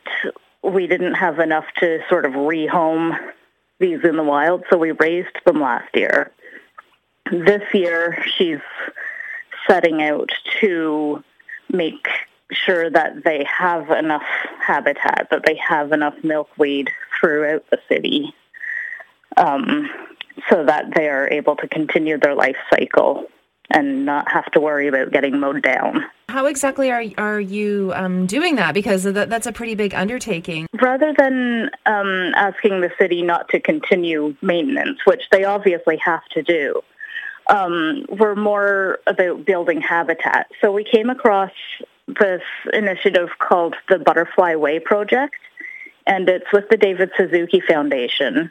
we 0.64 0.86
didn't 0.86 1.14
have 1.14 1.38
enough 1.38 1.66
to 1.78 2.00
sort 2.08 2.24
of 2.24 2.32
rehome 2.32 3.18
these 3.78 4.00
in 4.04 4.16
the 4.16 4.22
wild, 4.22 4.64
so 4.70 4.78
we 4.78 4.92
raised 4.92 5.36
them 5.44 5.60
last 5.60 5.94
year. 5.94 6.30
This 7.30 7.62
year, 7.72 8.22
she's 8.36 8.60
setting 9.68 10.02
out 10.02 10.30
to 10.60 11.22
make 11.70 12.06
sure 12.50 12.88
that 12.90 13.24
they 13.24 13.44
have 13.44 13.90
enough 13.90 14.24
habitat, 14.60 15.28
that 15.30 15.44
they 15.44 15.56
have 15.56 15.92
enough 15.92 16.14
milkweed 16.22 16.90
throughout 17.18 17.64
the 17.70 17.78
city, 17.88 18.34
um, 19.36 19.90
so 20.48 20.64
that 20.64 20.94
they 20.94 21.08
are 21.08 21.28
able 21.28 21.56
to 21.56 21.68
continue 21.68 22.18
their 22.18 22.34
life 22.34 22.56
cycle 22.70 23.26
and 23.70 24.04
not 24.04 24.30
have 24.30 24.50
to 24.52 24.60
worry 24.60 24.88
about 24.88 25.10
getting 25.10 25.40
mowed 25.40 25.62
down. 25.62 26.04
How 26.28 26.46
exactly 26.46 26.90
are 26.90 27.04
are 27.18 27.40
you 27.40 27.92
um, 27.94 28.26
doing 28.26 28.56
that? 28.56 28.74
Because 28.74 29.04
that, 29.04 29.30
that's 29.30 29.46
a 29.46 29.52
pretty 29.52 29.74
big 29.74 29.94
undertaking. 29.94 30.66
Rather 30.80 31.14
than 31.16 31.70
um, 31.86 32.32
asking 32.34 32.80
the 32.80 32.90
city 32.98 33.22
not 33.22 33.48
to 33.50 33.60
continue 33.60 34.36
maintenance, 34.42 34.98
which 35.06 35.22
they 35.30 35.44
obviously 35.44 35.96
have 35.98 36.24
to 36.32 36.42
do, 36.42 36.80
um, 37.48 38.06
we're 38.08 38.34
more 38.34 38.98
about 39.06 39.44
building 39.44 39.80
habitat. 39.80 40.48
So 40.60 40.72
we 40.72 40.84
came 40.84 41.10
across 41.10 41.52
this 42.06 42.42
initiative 42.72 43.28
called 43.38 43.74
the 43.88 43.98
Butterfly 43.98 44.56
Way 44.56 44.78
Project, 44.78 45.36
and 46.06 46.28
it's 46.28 46.50
with 46.52 46.68
the 46.68 46.76
David 46.76 47.10
Suzuki 47.16 47.60
Foundation. 47.60 48.50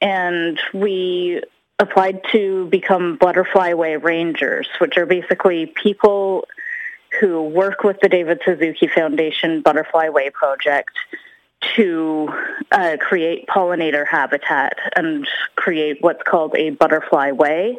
And 0.00 0.58
we 0.74 1.42
applied 1.78 2.20
to 2.32 2.66
become 2.66 3.16
Butterfly 3.16 3.72
Way 3.74 3.96
Rangers, 3.96 4.68
which 4.78 4.96
are 4.96 5.06
basically 5.06 5.66
people 5.66 6.46
who 7.20 7.42
work 7.42 7.82
with 7.82 7.98
the 8.00 8.08
David 8.08 8.40
Suzuki 8.44 8.86
Foundation 8.86 9.62
Butterfly 9.62 10.08
Way 10.08 10.30
Project 10.30 10.90
to 11.76 12.28
uh, 12.72 12.96
create 13.00 13.46
pollinator 13.46 14.06
habitat 14.06 14.78
and 14.96 15.26
create 15.54 15.98
what's 16.00 16.22
called 16.22 16.56
a 16.56 16.70
butterfly 16.70 17.30
way 17.30 17.78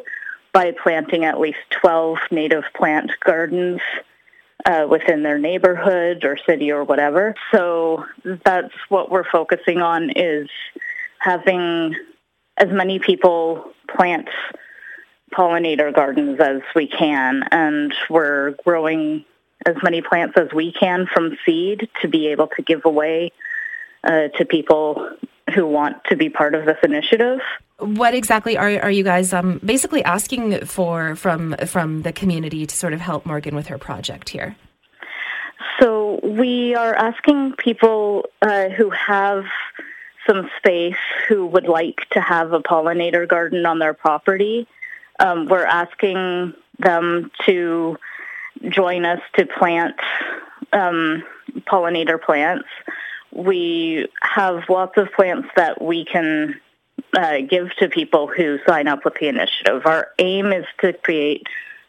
by 0.52 0.72
planting 0.72 1.24
at 1.24 1.40
least 1.40 1.58
12 1.80 2.18
native 2.30 2.64
plant 2.74 3.10
gardens 3.24 3.80
uh, 4.64 4.86
within 4.88 5.22
their 5.22 5.38
neighborhood 5.38 6.24
or 6.24 6.38
city 6.46 6.70
or 6.70 6.84
whatever. 6.84 7.34
So 7.52 8.04
that's 8.44 8.72
what 8.88 9.10
we're 9.10 9.28
focusing 9.28 9.82
on 9.82 10.10
is 10.10 10.48
having 11.18 11.94
as 12.56 12.68
many 12.70 12.98
people 12.98 13.72
plant 13.88 14.28
pollinator 15.32 15.92
gardens 15.94 16.40
as 16.40 16.62
we 16.74 16.86
can, 16.86 17.42
and 17.50 17.92
we're 18.08 18.52
growing 18.64 19.24
as 19.66 19.76
many 19.82 20.02
plants 20.02 20.34
as 20.36 20.52
we 20.54 20.72
can 20.72 21.06
from 21.12 21.36
seed 21.44 21.88
to 22.02 22.08
be 22.08 22.28
able 22.28 22.48
to 22.48 22.62
give 22.62 22.84
away 22.84 23.32
uh, 24.04 24.28
to 24.36 24.44
people 24.44 25.10
who 25.54 25.66
want 25.66 26.04
to 26.04 26.16
be 26.16 26.28
part 26.28 26.54
of 26.54 26.66
this 26.66 26.78
initiative. 26.82 27.40
What 27.78 28.14
exactly 28.14 28.56
are 28.56 28.80
are 28.80 28.90
you 28.90 29.02
guys 29.02 29.32
um, 29.32 29.60
basically 29.64 30.04
asking 30.04 30.64
for 30.64 31.16
from 31.16 31.56
from 31.66 32.02
the 32.02 32.12
community 32.12 32.66
to 32.66 32.74
sort 32.74 32.92
of 32.92 33.00
help 33.00 33.26
Morgan 33.26 33.54
with 33.54 33.66
her 33.66 33.78
project 33.78 34.28
here? 34.28 34.56
So 35.80 36.20
we 36.22 36.74
are 36.74 36.94
asking 36.94 37.54
people 37.58 38.26
uh, 38.42 38.68
who 38.68 38.90
have 38.90 39.44
some 40.26 40.50
space 40.58 40.96
who 41.28 41.46
would 41.46 41.66
like 41.66 42.08
to 42.10 42.20
have 42.20 42.52
a 42.52 42.60
pollinator 42.60 43.26
garden 43.26 43.66
on 43.66 43.78
their 43.78 43.94
property. 43.94 44.66
Um, 45.20 45.46
we're 45.46 45.64
asking 45.64 46.54
them 46.78 47.30
to 47.46 47.96
join 48.68 49.04
us 49.04 49.20
to 49.36 49.46
plant 49.46 49.96
um, 50.72 51.22
pollinator 51.66 52.20
plants. 52.20 52.68
We 53.32 54.08
have 54.22 54.68
lots 54.68 54.96
of 54.96 55.12
plants 55.12 55.48
that 55.56 55.82
we 55.82 56.04
can 56.04 56.60
uh, 57.16 57.38
give 57.48 57.74
to 57.76 57.88
people 57.88 58.26
who 58.26 58.58
sign 58.66 58.88
up 58.88 59.04
with 59.04 59.14
the 59.14 59.28
initiative. 59.28 59.82
Our 59.84 60.08
aim 60.18 60.52
is 60.52 60.66
to 60.80 60.92
create 60.92 61.46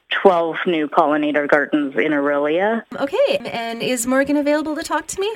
12 0.10 0.58
new 0.68 0.88
pollinator 0.88 1.48
gardens 1.48 1.96
in 1.96 2.12
Orillia. 2.12 2.84
Okay, 2.96 3.38
and 3.38 3.82
is 3.82 4.06
Morgan 4.06 4.38
available 4.38 4.76
to 4.76 4.84
talk 4.84 5.08
to 5.08 5.20
me? 5.20 5.34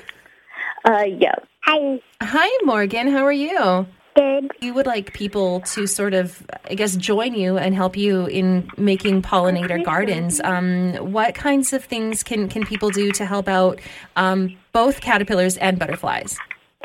Uh, 0.86 1.06
yeah. 1.06 1.36
Hi. 1.64 2.00
Hi, 2.22 2.50
Morgan. 2.64 3.08
How 3.12 3.26
are 3.26 3.32
you? 3.32 3.86
Good. 4.16 4.52
You 4.60 4.74
would 4.74 4.86
like 4.86 5.14
people 5.14 5.62
to 5.62 5.88
sort 5.88 6.14
of, 6.14 6.46
I 6.70 6.74
guess, 6.76 6.96
join 6.96 7.34
you 7.36 7.58
and 7.58 7.74
help 7.76 7.96
you 7.96 8.26
in 8.26 8.70
making 8.78 9.22
pollinator 9.22 9.84
gardens. 9.84 10.42
Um, 10.44 10.94
what 10.96 11.36
kinds 11.36 11.72
of 11.74 11.84
things 11.86 12.24
can, 12.24 12.50
can 12.50 12.66
people 12.66 12.90
do 12.90 13.12
to 13.14 13.26
help 13.26 13.48
out 13.48 13.80
um, 14.16 14.58
both 14.74 15.00
caterpillars 15.00 15.58
and 15.58 15.80
butterflies? 15.80 16.38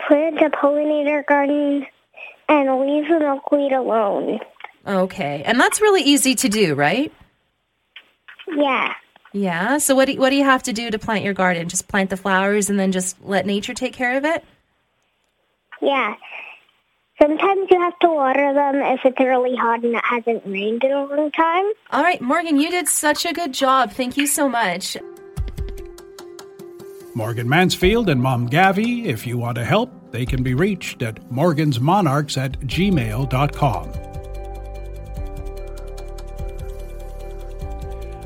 Plant 0.07 0.41
a 0.43 0.51
pollinator 0.51 1.27
garden 1.27 1.87
and 2.49 2.81
leave 2.81 3.09
the 3.09 3.19
milkweed 3.21 3.73
alone. 3.73 4.39
Okay, 4.87 5.43
and 5.45 5.59
that's 5.59 5.81
really 5.81 6.03
easy 6.03 6.35
to 6.35 6.49
do, 6.49 6.75
right? 6.75 7.11
Yeah. 8.55 8.93
Yeah. 9.33 9.79
So 9.79 9.95
what 9.95 10.07
do 10.07 10.17
what 10.17 10.31
do 10.31 10.37
you 10.37 10.45
have 10.45 10.63
to 10.65 10.73
do 10.73 10.91
to 10.91 10.99
plant 10.99 11.25
your 11.25 11.35
garden? 11.35 11.69
Just 11.69 11.89
plant 11.89 12.11
the 12.11 12.17
flowers 12.17 12.71
and 12.71 12.79
then 12.79 12.93
just 12.93 13.17
let 13.25 13.47
nature 13.47 13.75
take 13.75 13.95
care 13.95 14.17
of 14.17 14.25
it? 14.25 14.45
Yeah. 15.85 16.15
Sometimes 17.21 17.69
you 17.71 17.81
have 17.81 17.99
to 18.01 18.09
water 18.09 18.53
them 18.55 18.77
if 18.77 19.01
it's 19.05 19.21
really 19.21 19.55
hot 19.55 19.85
and 19.85 19.95
it 19.95 20.03
hasn't 20.05 20.45
rained 20.47 20.83
in 20.83 20.91
a 20.91 21.05
long 21.05 21.31
time. 21.31 21.65
All 21.91 22.03
right, 22.03 22.21
Morgan, 22.21 22.59
you 22.59 22.71
did 22.71 22.89
such 22.89 23.25
a 23.25 23.33
good 23.33 23.55
job. 23.55 23.93
Thank 23.93 24.17
you 24.17 24.27
so 24.27 24.49
much. 24.49 24.97
Morgan 27.15 27.49
Mansfield 27.49 28.09
and 28.09 28.21
Mom 28.21 28.49
Gavi, 28.49 29.05
if 29.05 29.25
you 29.25 29.39
want 29.39 29.55
to 29.57 29.65
help, 29.65 30.11
they 30.11 30.27
can 30.27 30.43
be 30.43 30.55
reached 30.55 31.03
at 31.03 31.21
morgansmonarchs 31.31 32.37
at 32.37 32.59
gmail.com. 32.61 34.04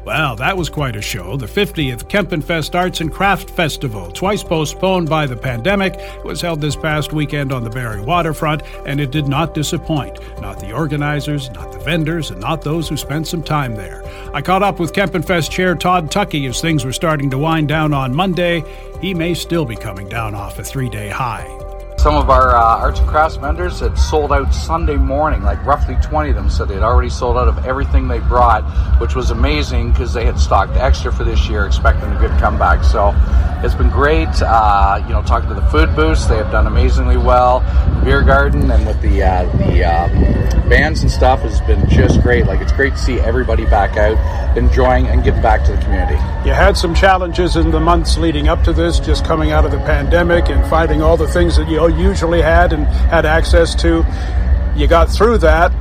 Well, 0.08 0.36
that 0.36 0.56
was 0.56 0.70
quite 0.70 0.96
a 0.96 1.02
show. 1.02 1.36
The 1.36 1.44
50th 1.44 2.08
Kempenfest 2.08 2.74
Arts 2.74 3.02
and 3.02 3.12
Craft 3.12 3.50
Festival, 3.50 4.10
twice 4.10 4.42
postponed 4.42 5.06
by 5.06 5.26
the 5.26 5.36
pandemic, 5.36 6.00
was 6.24 6.40
held 6.40 6.62
this 6.62 6.74
past 6.74 7.12
weekend 7.12 7.52
on 7.52 7.62
the 7.62 7.68
Barrie 7.68 8.00
waterfront, 8.00 8.62
and 8.86 9.02
it 9.02 9.10
did 9.10 9.28
not 9.28 9.52
disappoint. 9.52 10.18
Not 10.40 10.60
the 10.60 10.72
organizers, 10.72 11.50
not 11.50 11.72
the 11.72 11.78
vendors, 11.80 12.30
and 12.30 12.40
not 12.40 12.62
those 12.62 12.88
who 12.88 12.96
spent 12.96 13.26
some 13.26 13.42
time 13.42 13.74
there. 13.74 14.02
I 14.32 14.40
caught 14.40 14.62
up 14.62 14.80
with 14.80 14.94
Kempenfest 14.94 15.50
Chair 15.50 15.74
Todd 15.74 16.10
Tuckey 16.10 16.48
as 16.48 16.62
things 16.62 16.86
were 16.86 16.92
starting 16.94 17.28
to 17.28 17.36
wind 17.36 17.68
down 17.68 17.92
on 17.92 18.16
Monday. 18.16 18.64
He 19.02 19.12
may 19.12 19.34
still 19.34 19.66
be 19.66 19.76
coming 19.76 20.08
down 20.08 20.34
off 20.34 20.58
a 20.58 20.64
three 20.64 20.88
day 20.88 21.10
high. 21.10 21.57
Some 21.98 22.14
of 22.14 22.30
our 22.30 22.54
uh, 22.54 22.78
arts 22.78 23.00
and 23.00 23.08
crafts 23.08 23.34
vendors 23.34 23.80
had 23.80 23.98
sold 23.98 24.32
out 24.32 24.54
Sunday 24.54 24.94
morning, 24.94 25.42
like 25.42 25.64
roughly 25.66 25.96
20 26.00 26.30
of 26.30 26.36
them 26.36 26.48
said 26.48 26.68
they'd 26.68 26.78
already 26.78 27.10
sold 27.10 27.36
out 27.36 27.48
of 27.48 27.66
everything 27.66 28.06
they 28.06 28.20
brought, 28.20 28.62
which 29.00 29.16
was 29.16 29.32
amazing 29.32 29.90
because 29.90 30.12
they 30.12 30.24
had 30.24 30.38
stocked 30.38 30.76
extra 30.76 31.12
for 31.12 31.24
this 31.24 31.48
year, 31.48 31.66
expecting 31.66 32.08
a 32.12 32.18
good 32.20 32.30
comeback. 32.38 32.84
So 32.84 33.12
it's 33.64 33.74
been 33.74 33.90
great. 33.90 34.28
Uh, 34.40 35.02
you 35.08 35.12
know, 35.12 35.22
talking 35.22 35.48
to 35.48 35.56
the 35.56 35.66
food 35.70 35.94
booths, 35.96 36.26
they 36.26 36.36
have 36.36 36.52
done 36.52 36.68
amazingly 36.68 37.16
well. 37.16 37.60
Beer 38.04 38.22
garden 38.22 38.70
and 38.70 38.86
with 38.86 39.02
the 39.02 39.24
uh, 39.24 39.44
the 39.56 39.82
um, 39.82 40.68
bands 40.68 41.02
and 41.02 41.10
stuff 41.10 41.40
has 41.40 41.60
been 41.62 41.88
just 41.88 42.22
great. 42.22 42.46
Like 42.46 42.60
it's 42.60 42.72
great 42.72 42.92
to 42.92 42.98
see 42.98 43.18
everybody 43.18 43.64
back 43.64 43.96
out, 43.96 44.56
enjoying 44.56 45.08
and 45.08 45.24
giving 45.24 45.42
back 45.42 45.64
to 45.64 45.72
the 45.72 45.82
community. 45.82 46.14
You 46.46 46.54
had 46.54 46.76
some 46.76 46.94
challenges 46.94 47.56
in 47.56 47.72
the 47.72 47.80
months 47.80 48.16
leading 48.18 48.48
up 48.48 48.62
to 48.64 48.72
this, 48.72 49.00
just 49.00 49.24
coming 49.24 49.50
out 49.50 49.64
of 49.64 49.72
the 49.72 49.78
pandemic 49.78 50.48
and 50.48 50.64
finding 50.70 51.02
all 51.02 51.16
the 51.16 51.28
things 51.28 51.56
that 51.56 51.68
you 51.68 51.88
usually 51.88 52.42
had 52.42 52.73
and 52.73 52.87
had 52.87 53.26
access 53.26 53.75
to. 53.76 54.04
You 54.76 54.87
got 54.87 55.09
through 55.11 55.38
that, 55.38 55.73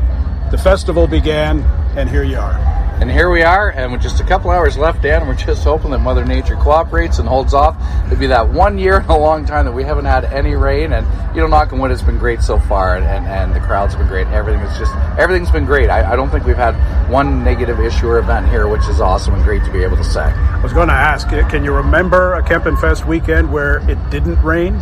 the 0.52 0.58
festival 0.58 1.08
began, 1.08 1.62
and 1.98 2.10
here 2.10 2.24
you 2.24 2.38
are. 2.38 2.78
And 3.00 3.12
here 3.12 3.30
we 3.30 3.44
are, 3.44 3.70
and 3.70 3.92
with 3.92 4.02
just 4.02 4.20
a 4.22 4.24
couple 4.24 4.50
hours 4.50 4.76
left, 4.76 5.04
Dan, 5.04 5.22
and 5.22 5.30
we're 5.30 5.36
just 5.36 5.64
hoping 5.64 5.92
that 5.92 6.00
Mother 6.00 6.26
Nature 6.26 6.56
cooperates 6.56 7.20
and 7.20 7.30
holds 7.30 7.54
off. 7.54 7.78
It'll 8.08 8.18
be 8.18 8.26
that 8.26 8.50
one 8.50 8.80
year 8.80 9.02
in 9.02 9.06
a 9.06 9.18
long 9.18 9.46
time 9.46 9.66
that 9.66 9.72
we 9.72 9.84
haven't 9.84 10.06
had 10.06 10.26
any 10.26 10.56
rain, 10.56 10.94
and 10.94 11.06
you 11.36 11.42
know, 11.42 11.48
knock 11.48 11.72
on 11.72 11.78
wood, 11.78 11.92
it's 11.92 12.02
been 12.02 12.18
great 12.18 12.42
so 12.42 12.58
far, 12.58 12.96
and, 12.96 13.06
and, 13.06 13.28
and 13.28 13.56
the 13.56 13.60
crowds 13.60 13.94
been 13.94 14.08
great. 14.08 14.26
Everything 14.30 14.62
is 14.62 14.76
just 14.80 14.96
everything's 15.20 15.52
been 15.52 15.66
great. 15.66 15.92
I, 15.92 16.14
I 16.14 16.16
don't 16.16 16.32
think 16.32 16.46
we've 16.46 16.56
had 16.56 16.74
one 17.08 17.44
negative 17.44 17.80
issue 17.80 18.08
or 18.08 18.18
event 18.18 18.50
here, 18.50 18.68
which 18.68 18.88
is 18.88 19.00
awesome 19.00 19.36
and 19.36 19.44
great 19.44 19.64
to 19.66 19.72
be 19.72 19.84
able 19.84 19.98
to 19.98 20.04
say. 20.04 20.24
I 20.24 20.60
was 20.64 20.74
going 20.74 20.88
to 20.88 20.96
ask, 20.96 21.30
can 21.30 21.64
you 21.64 21.76
remember 21.76 22.34
a 22.34 22.42
Kempenfest 22.42 23.06
weekend 23.06 23.54
where 23.54 23.88
it 23.88 24.10
didn't 24.10 24.42
rain? 24.42 24.74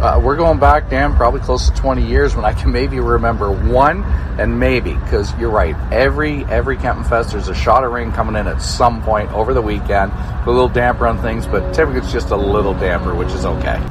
Uh, 0.00 0.20
we're 0.22 0.36
going 0.36 0.60
back, 0.60 0.90
Dan, 0.90 1.16
probably 1.16 1.40
close 1.40 1.68
to 1.68 1.74
20 1.74 2.06
years 2.06 2.36
when 2.36 2.44
I 2.44 2.52
can 2.52 2.70
maybe 2.70 3.00
remember 3.00 3.50
one 3.50 4.04
and 4.38 4.58
maybe 4.60 4.94
because 4.94 5.36
you're 5.38 5.50
right. 5.50 5.74
Every 5.92 6.44
every 6.44 6.76
Kempenfest, 6.76 7.32
there's 7.32 7.48
a 7.48 7.54
shot 7.54 7.82
of 7.82 7.90
rain 7.92 8.12
coming 8.12 8.36
in 8.36 8.46
at 8.46 8.62
some 8.62 9.02
point 9.02 9.32
over 9.32 9.52
the 9.52 9.62
weekend. 9.62 10.12
A 10.12 10.50
little 10.50 10.68
damper 10.68 11.06
on 11.06 11.20
things, 11.20 11.46
but 11.46 11.72
typically 11.72 12.00
it's 12.00 12.12
just 12.12 12.30
a 12.30 12.36
little 12.36 12.74
damper, 12.74 13.14
which 13.14 13.32
is 13.32 13.44
okay. 13.44 13.84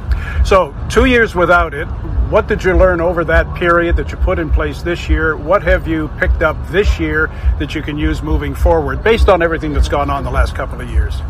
So 0.44 0.74
two 0.88 1.04
years 1.04 1.34
without 1.34 1.74
it. 1.74 1.86
What 2.28 2.46
did 2.46 2.62
you 2.62 2.76
learn 2.76 3.00
over 3.00 3.24
that 3.24 3.54
period 3.54 3.96
that 3.96 4.10
you 4.10 4.18
put 4.18 4.38
in 4.38 4.50
place 4.50 4.82
this 4.82 5.08
year? 5.08 5.34
What 5.34 5.62
have 5.62 5.88
you 5.88 6.08
picked 6.18 6.42
up 6.42 6.56
this 6.68 7.00
year 7.00 7.30
that 7.58 7.74
you 7.74 7.80
can 7.80 7.96
use 7.96 8.22
moving 8.22 8.54
forward, 8.54 9.02
based 9.02 9.30
on 9.30 9.40
everything 9.40 9.72
that's 9.72 9.88
gone 9.88 10.10
on 10.10 10.24
the 10.24 10.30
last 10.30 10.54
couple 10.54 10.78
of 10.78 10.90
years? 10.90 11.22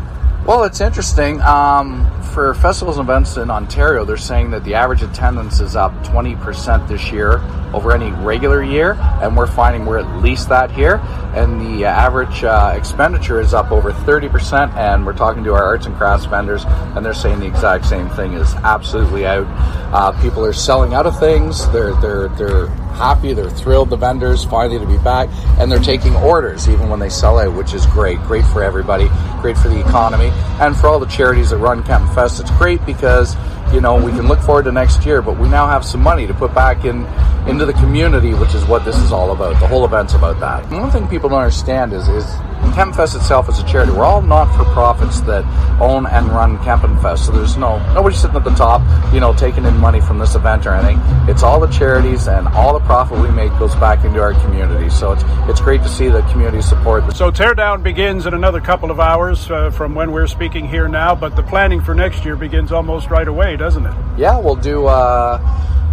Well, 0.49 0.63
it's 0.63 0.81
interesting. 0.81 1.39
Um, 1.41 2.09
for 2.33 2.55
festivals 2.55 2.97
and 2.97 3.07
events 3.07 3.37
in 3.37 3.51
Ontario, 3.51 4.03
they're 4.03 4.17
saying 4.17 4.49
that 4.49 4.63
the 4.63 4.73
average 4.73 5.03
attendance 5.03 5.59
is 5.59 5.75
up 5.75 5.93
20% 6.03 6.87
this 6.87 7.11
year 7.11 7.39
over 7.71 7.93
any 7.93 8.09
regular 8.23 8.63
year, 8.63 8.93
and 9.21 9.37
we're 9.37 9.45
finding 9.45 9.85
we're 9.85 9.99
at 9.99 10.23
least 10.23 10.49
that 10.49 10.71
here. 10.71 10.95
And 11.35 11.61
the 11.61 11.85
average 11.85 12.43
uh, 12.43 12.73
expenditure 12.75 13.39
is 13.39 13.53
up 13.53 13.71
over 13.71 13.91
30%, 13.91 14.73
and 14.73 15.05
we're 15.05 15.13
talking 15.13 15.43
to 15.43 15.53
our 15.53 15.63
arts 15.63 15.85
and 15.85 15.95
crafts 15.95 16.25
vendors, 16.25 16.65
and 16.65 17.05
they're 17.05 17.13
saying 17.13 17.41
the 17.41 17.45
exact 17.45 17.85
same 17.85 18.09
thing 18.09 18.33
is 18.33 18.51
absolutely 18.55 19.27
out. 19.27 19.45
Uh, 19.93 20.19
people 20.19 20.43
are 20.43 20.51
selling 20.51 20.95
out 20.95 21.05
of 21.05 21.19
things. 21.19 21.69
They're 21.71 21.93
they're 22.01 22.27
they're 22.29 22.65
happy. 22.91 23.33
They're 23.33 23.49
thrilled. 23.49 23.89
The 23.89 23.97
vendors 23.97 24.43
finally 24.45 24.79
to 24.79 24.85
be 24.85 24.97
back, 24.97 25.29
and 25.59 25.71
they're 25.71 25.79
taking 25.79 26.15
orders 26.15 26.67
even 26.69 26.89
when 26.89 26.99
they 26.99 27.09
sell 27.09 27.39
out, 27.39 27.53
which 27.55 27.73
is 27.73 27.85
great. 27.87 28.19
Great 28.21 28.45
for 28.45 28.63
everybody. 28.63 29.09
Great 29.41 29.57
for 29.57 29.69
the 29.69 29.79
economy, 29.79 30.29
and 30.59 30.75
for 30.75 30.87
all 30.87 30.99
the 30.99 31.05
charities 31.07 31.51
that 31.51 31.57
run 31.57 31.83
Kempenfest. 31.83 32.41
It's 32.41 32.51
great 32.51 32.85
because 32.85 33.35
you 33.73 33.81
know 33.81 34.03
we 34.03 34.11
can 34.11 34.27
look 34.27 34.39
forward 34.39 34.65
to 34.65 34.71
next 34.71 35.05
year, 35.05 35.21
but 35.21 35.37
we 35.37 35.47
now 35.47 35.67
have 35.67 35.85
some 35.85 36.01
money 36.01 36.27
to 36.27 36.33
put 36.33 36.53
back 36.53 36.85
in 36.85 37.05
into 37.47 37.65
the 37.65 37.73
community, 37.73 38.33
which 38.33 38.53
is 38.53 38.65
what 38.65 38.85
this 38.85 38.97
is 38.97 39.11
all 39.11 39.31
about. 39.31 39.59
The 39.59 39.67
whole 39.67 39.85
event's 39.85 40.13
about 40.13 40.39
that. 40.39 40.65
And 40.65 40.81
one 40.81 40.91
thing 40.91 41.07
people 41.07 41.29
don't 41.29 41.39
understand 41.39 41.93
is 41.93 42.07
is 42.07 42.25
Kempenfest 42.73 43.15
itself 43.15 43.49
is 43.49 43.59
a 43.59 43.65
charity. 43.65 43.91
We're 43.91 44.05
all 44.05 44.21
not 44.21 44.55
for 44.55 44.63
profits 44.73 45.21
that 45.21 45.43
own 45.81 46.05
and 46.05 46.27
run 46.27 46.57
Kempenfest. 46.59 47.25
So 47.25 47.31
there's 47.31 47.57
no 47.57 47.79
nobody 47.93 48.15
sitting 48.15 48.35
at 48.35 48.43
the 48.43 48.53
top, 48.55 48.81
you 49.13 49.19
know, 49.19 49.33
taking 49.33 49.65
in 49.65 49.77
money 49.77 50.01
from 50.01 50.19
this 50.19 50.35
event 50.35 50.65
or 50.65 50.73
anything. 50.73 50.99
It's 51.27 51.41
all 51.41 51.59
the 51.59 51.67
charities 51.67 52.27
and 52.27 52.47
all 52.49 52.77
the 52.77 52.85
profit 52.85 53.19
we 53.19 53.31
make 53.31 53.51
goes 53.57 53.75
back 53.75 54.05
into 54.05 54.21
our 54.21 54.33
community. 54.41 54.89
So 54.89 55.13
it's 55.13 55.23
it's 55.49 55.61
great 55.61 55.81
to 55.83 55.89
see 55.89 56.09
the 56.09 56.21
community 56.23 56.61
support. 56.61 57.11
So 57.15 57.31
teardown 57.31 57.81
begins 57.81 58.25
in 58.25 58.33
another 58.33 58.61
couple 58.61 58.91
of 58.91 58.99
hours 58.99 59.49
uh, 59.49 59.71
from 59.71 59.95
when 59.95 60.11
we're 60.11 60.27
speaking 60.27 60.67
here 60.67 60.87
now, 60.87 61.15
but 61.15 61.35
the 61.35 61.43
planning 61.43 61.81
for 61.81 61.95
next 61.95 62.23
year 62.23 62.35
begins 62.35 62.71
almost 62.71 63.09
right 63.09 63.27
away, 63.27 63.55
doesn't 63.57 63.85
it? 63.85 63.95
Yeah, 64.17 64.37
we'll 64.37 64.55
do. 64.55 64.85
Uh, 64.85 65.39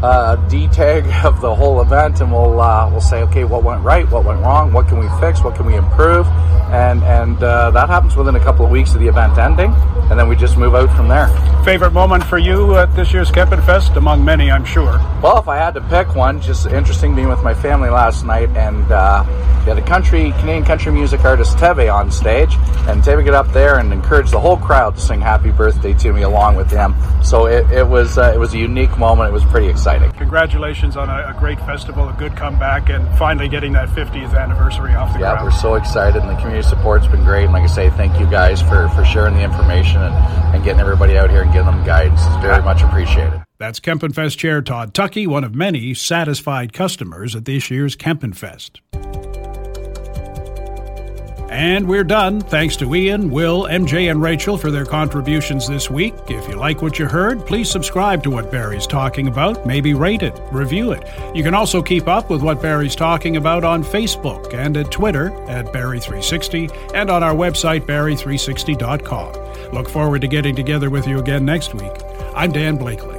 uh, 0.03 0.37
D-tag 0.49 1.05
of 1.25 1.41
the 1.41 1.55
whole 1.55 1.81
event, 1.81 2.21
and 2.21 2.31
we'll 2.31 2.61
uh, 2.61 2.89
we'll 2.91 3.01
say, 3.01 3.23
okay, 3.23 3.45
what 3.45 3.63
went 3.63 3.83
right, 3.83 4.09
what 4.11 4.25
went 4.25 4.41
wrong, 4.41 4.73
what 4.73 4.89
can 4.89 4.99
we 4.99 5.09
fix, 5.21 5.43
what 5.43 5.57
can 5.57 5.67
we 5.67 5.75
improve, 5.75 6.27
and 6.71 7.03
and 7.05 7.43
uh, 7.43 7.71
that 7.71 7.89
happens 7.89 8.15
within 8.15 8.37
a 8.37 8.41
couple 8.41 8.65
of 8.65 8.71
weeks 8.71 8.95
of 8.95 9.01
the 9.01 9.09
event 9.09 9.39
ending, 9.39 9.73
and 10.11 10.19
then 10.19 10.29
we 10.29 10.37
just 10.37 10.59
move 10.59 10.75
out 10.75 10.95
from 10.95 11.09
there. 11.09 11.29
Favorite 11.65 11.93
moment 11.93 12.23
for 12.25 12.39
you 12.39 12.77
at 12.77 12.95
this 12.95 13.13
year's 13.13 13.31
Kempenfest, 13.31 13.97
among 13.97 14.25
many, 14.25 14.51
I'm 14.51 14.65
sure. 14.65 14.99
Well, 15.23 15.39
if 15.39 15.49
I 15.49 15.57
had 15.57 15.75
to 15.75 15.81
pick 15.81 16.15
one, 16.15 16.41
just 16.41 16.67
interesting 16.67 17.15
being 17.15 17.29
with 17.29 17.43
my 17.43 17.55
family 17.55 17.89
last 17.89 18.25
night, 18.25 18.51
and 18.51 18.91
uh, 18.93 19.25
we 19.61 19.71
had 19.71 19.79
a 19.79 19.87
country 19.87 20.33
Canadian 20.39 20.65
country 20.65 20.93
music 20.93 21.25
artist 21.25 21.57
Tebey 21.57 21.93
on 21.93 22.11
stage, 22.11 22.55
and 22.87 23.03
Tebey 23.03 23.25
get 23.25 23.35
up 23.35 23.51
there 23.53 23.79
and 23.79 23.93
encourage 23.93 24.31
the 24.31 24.41
whole 24.41 24.59
crowd 24.59 24.97
to 24.97 25.01
sing 25.01 25.23
"Happy 25.23 25.51
Birthday" 25.51 25.95
to 25.95 26.13
me 26.13 26.23
along 26.23 26.55
with 26.55 26.71
him. 26.71 26.95
So 27.23 27.47
it, 27.47 27.69
it 27.73 27.87
was 27.89 28.19
uh, 28.19 28.33
it 28.35 28.39
was 28.39 28.53
a 28.53 28.59
unique 28.59 28.97
moment. 28.99 29.31
It 29.31 29.33
was 29.33 29.45
pretty 29.45 29.69
exciting 29.69 29.86
exciting. 29.87 30.11
Congratulations 30.19 30.97
on 30.97 31.09
a, 31.09 31.29
a, 31.29 31.35
great 31.39 31.61
festival, 31.61 32.09
a 32.09 32.13
good 32.15 32.37
comeback, 32.37 32.89
and 32.89 33.07
finally 33.17 33.49
getting 33.49 33.73
that 33.75 33.89
50th 33.89 34.37
anniversary 34.37 34.95
off 34.95 35.13
the 35.13 35.21
yeah, 35.21 35.35
ground. 35.35 35.45
we're 35.45 35.51
so 35.53 35.75
excited, 35.75 36.21
and 36.21 36.29
the 36.29 36.35
community 36.41 36.69
support's 36.69 37.07
been 37.07 37.23
great. 37.23 37.45
And 37.45 37.53
like 37.53 37.63
I 37.63 37.67
say, 37.67 37.91
thank 37.91 38.19
you 38.19 38.27
guys 38.27 38.61
for, 38.61 38.89
for 38.91 39.05
sharing 39.05 39.35
the 39.35 39.45
information 39.45 40.03
and, 40.03 40.15
and 40.57 40.65
getting 40.65 40.81
everybody 40.81 41.17
out 41.17 41.31
here 41.31 41.43
and 41.43 41.53
giving 41.53 41.67
them 41.67 41.85
guidance. 41.85 42.21
It's 42.27 42.37
very 42.43 42.63
much 42.65 42.83
appreciated. 42.83 43.45
That's 43.59 43.79
Kempenfest 43.79 44.37
Chair 44.37 44.61
Todd 44.61 44.93
Tuckey, 44.93 45.27
one 45.27 45.45
of 45.45 45.55
many 45.55 45.95
satisfied 45.95 46.73
customers 46.73 47.37
at 47.37 47.45
this 47.45 47.71
year's 47.71 47.95
Kempenfest. 47.95 48.81
And 51.49 51.87
we're 51.87 52.05
done. 52.05 52.41
Thanks 52.41 52.77
to 52.77 52.95
Ian, 52.95 53.31
Will, 53.31 53.65
MJ, 53.65 54.11
and 54.11 54.21
Rachel 54.21 54.59
for 54.59 54.71
their 54.71 54.85
contributions 54.85 55.67
this 55.69 55.89
week. 55.91 56.15
If 56.29 56.49
you 56.49 56.57
like 56.57 56.83
what 56.83 56.99
you 56.99 57.07
heard, 57.07 57.47
please 57.47 57.71
subscribe 57.71 58.23
to 58.25 58.31
what 58.31 58.51
Barrie's 58.51 58.87
talking 58.87 59.29
about. 59.29 59.65
Maybe 59.67 59.95
rate 59.95 60.23
it, 60.23 60.41
review 60.51 60.93
it. 60.93 61.09
You 61.35 61.43
can 61.43 61.55
also 61.55 61.83
keep 61.83 62.09
up 62.09 62.31
with 62.31 62.43
what 62.43 62.61
Barrie's 62.61 62.97
talking 62.97 63.37
about 63.37 63.63
on 63.65 63.85
Facebook 63.85 64.55
and 64.55 64.77
at 64.77 64.91
Twitter 64.91 65.33
at 65.49 65.67
Barrie360 65.67 66.95
and 66.95 67.11
on 67.11 67.23
our 67.23 67.35
website, 67.35 67.87
Barrie360.com. 67.87 69.73
Look 69.73 69.89
forward 69.89 70.23
to 70.23 70.29
getting 70.29 70.57
together 70.57 70.91
with 70.91 71.07
you 71.07 71.19
again 71.19 71.45
next 71.45 71.75
week. 71.75 71.93
I'm 72.35 72.53
Dan 72.53 72.77
Blakely. 72.77 73.16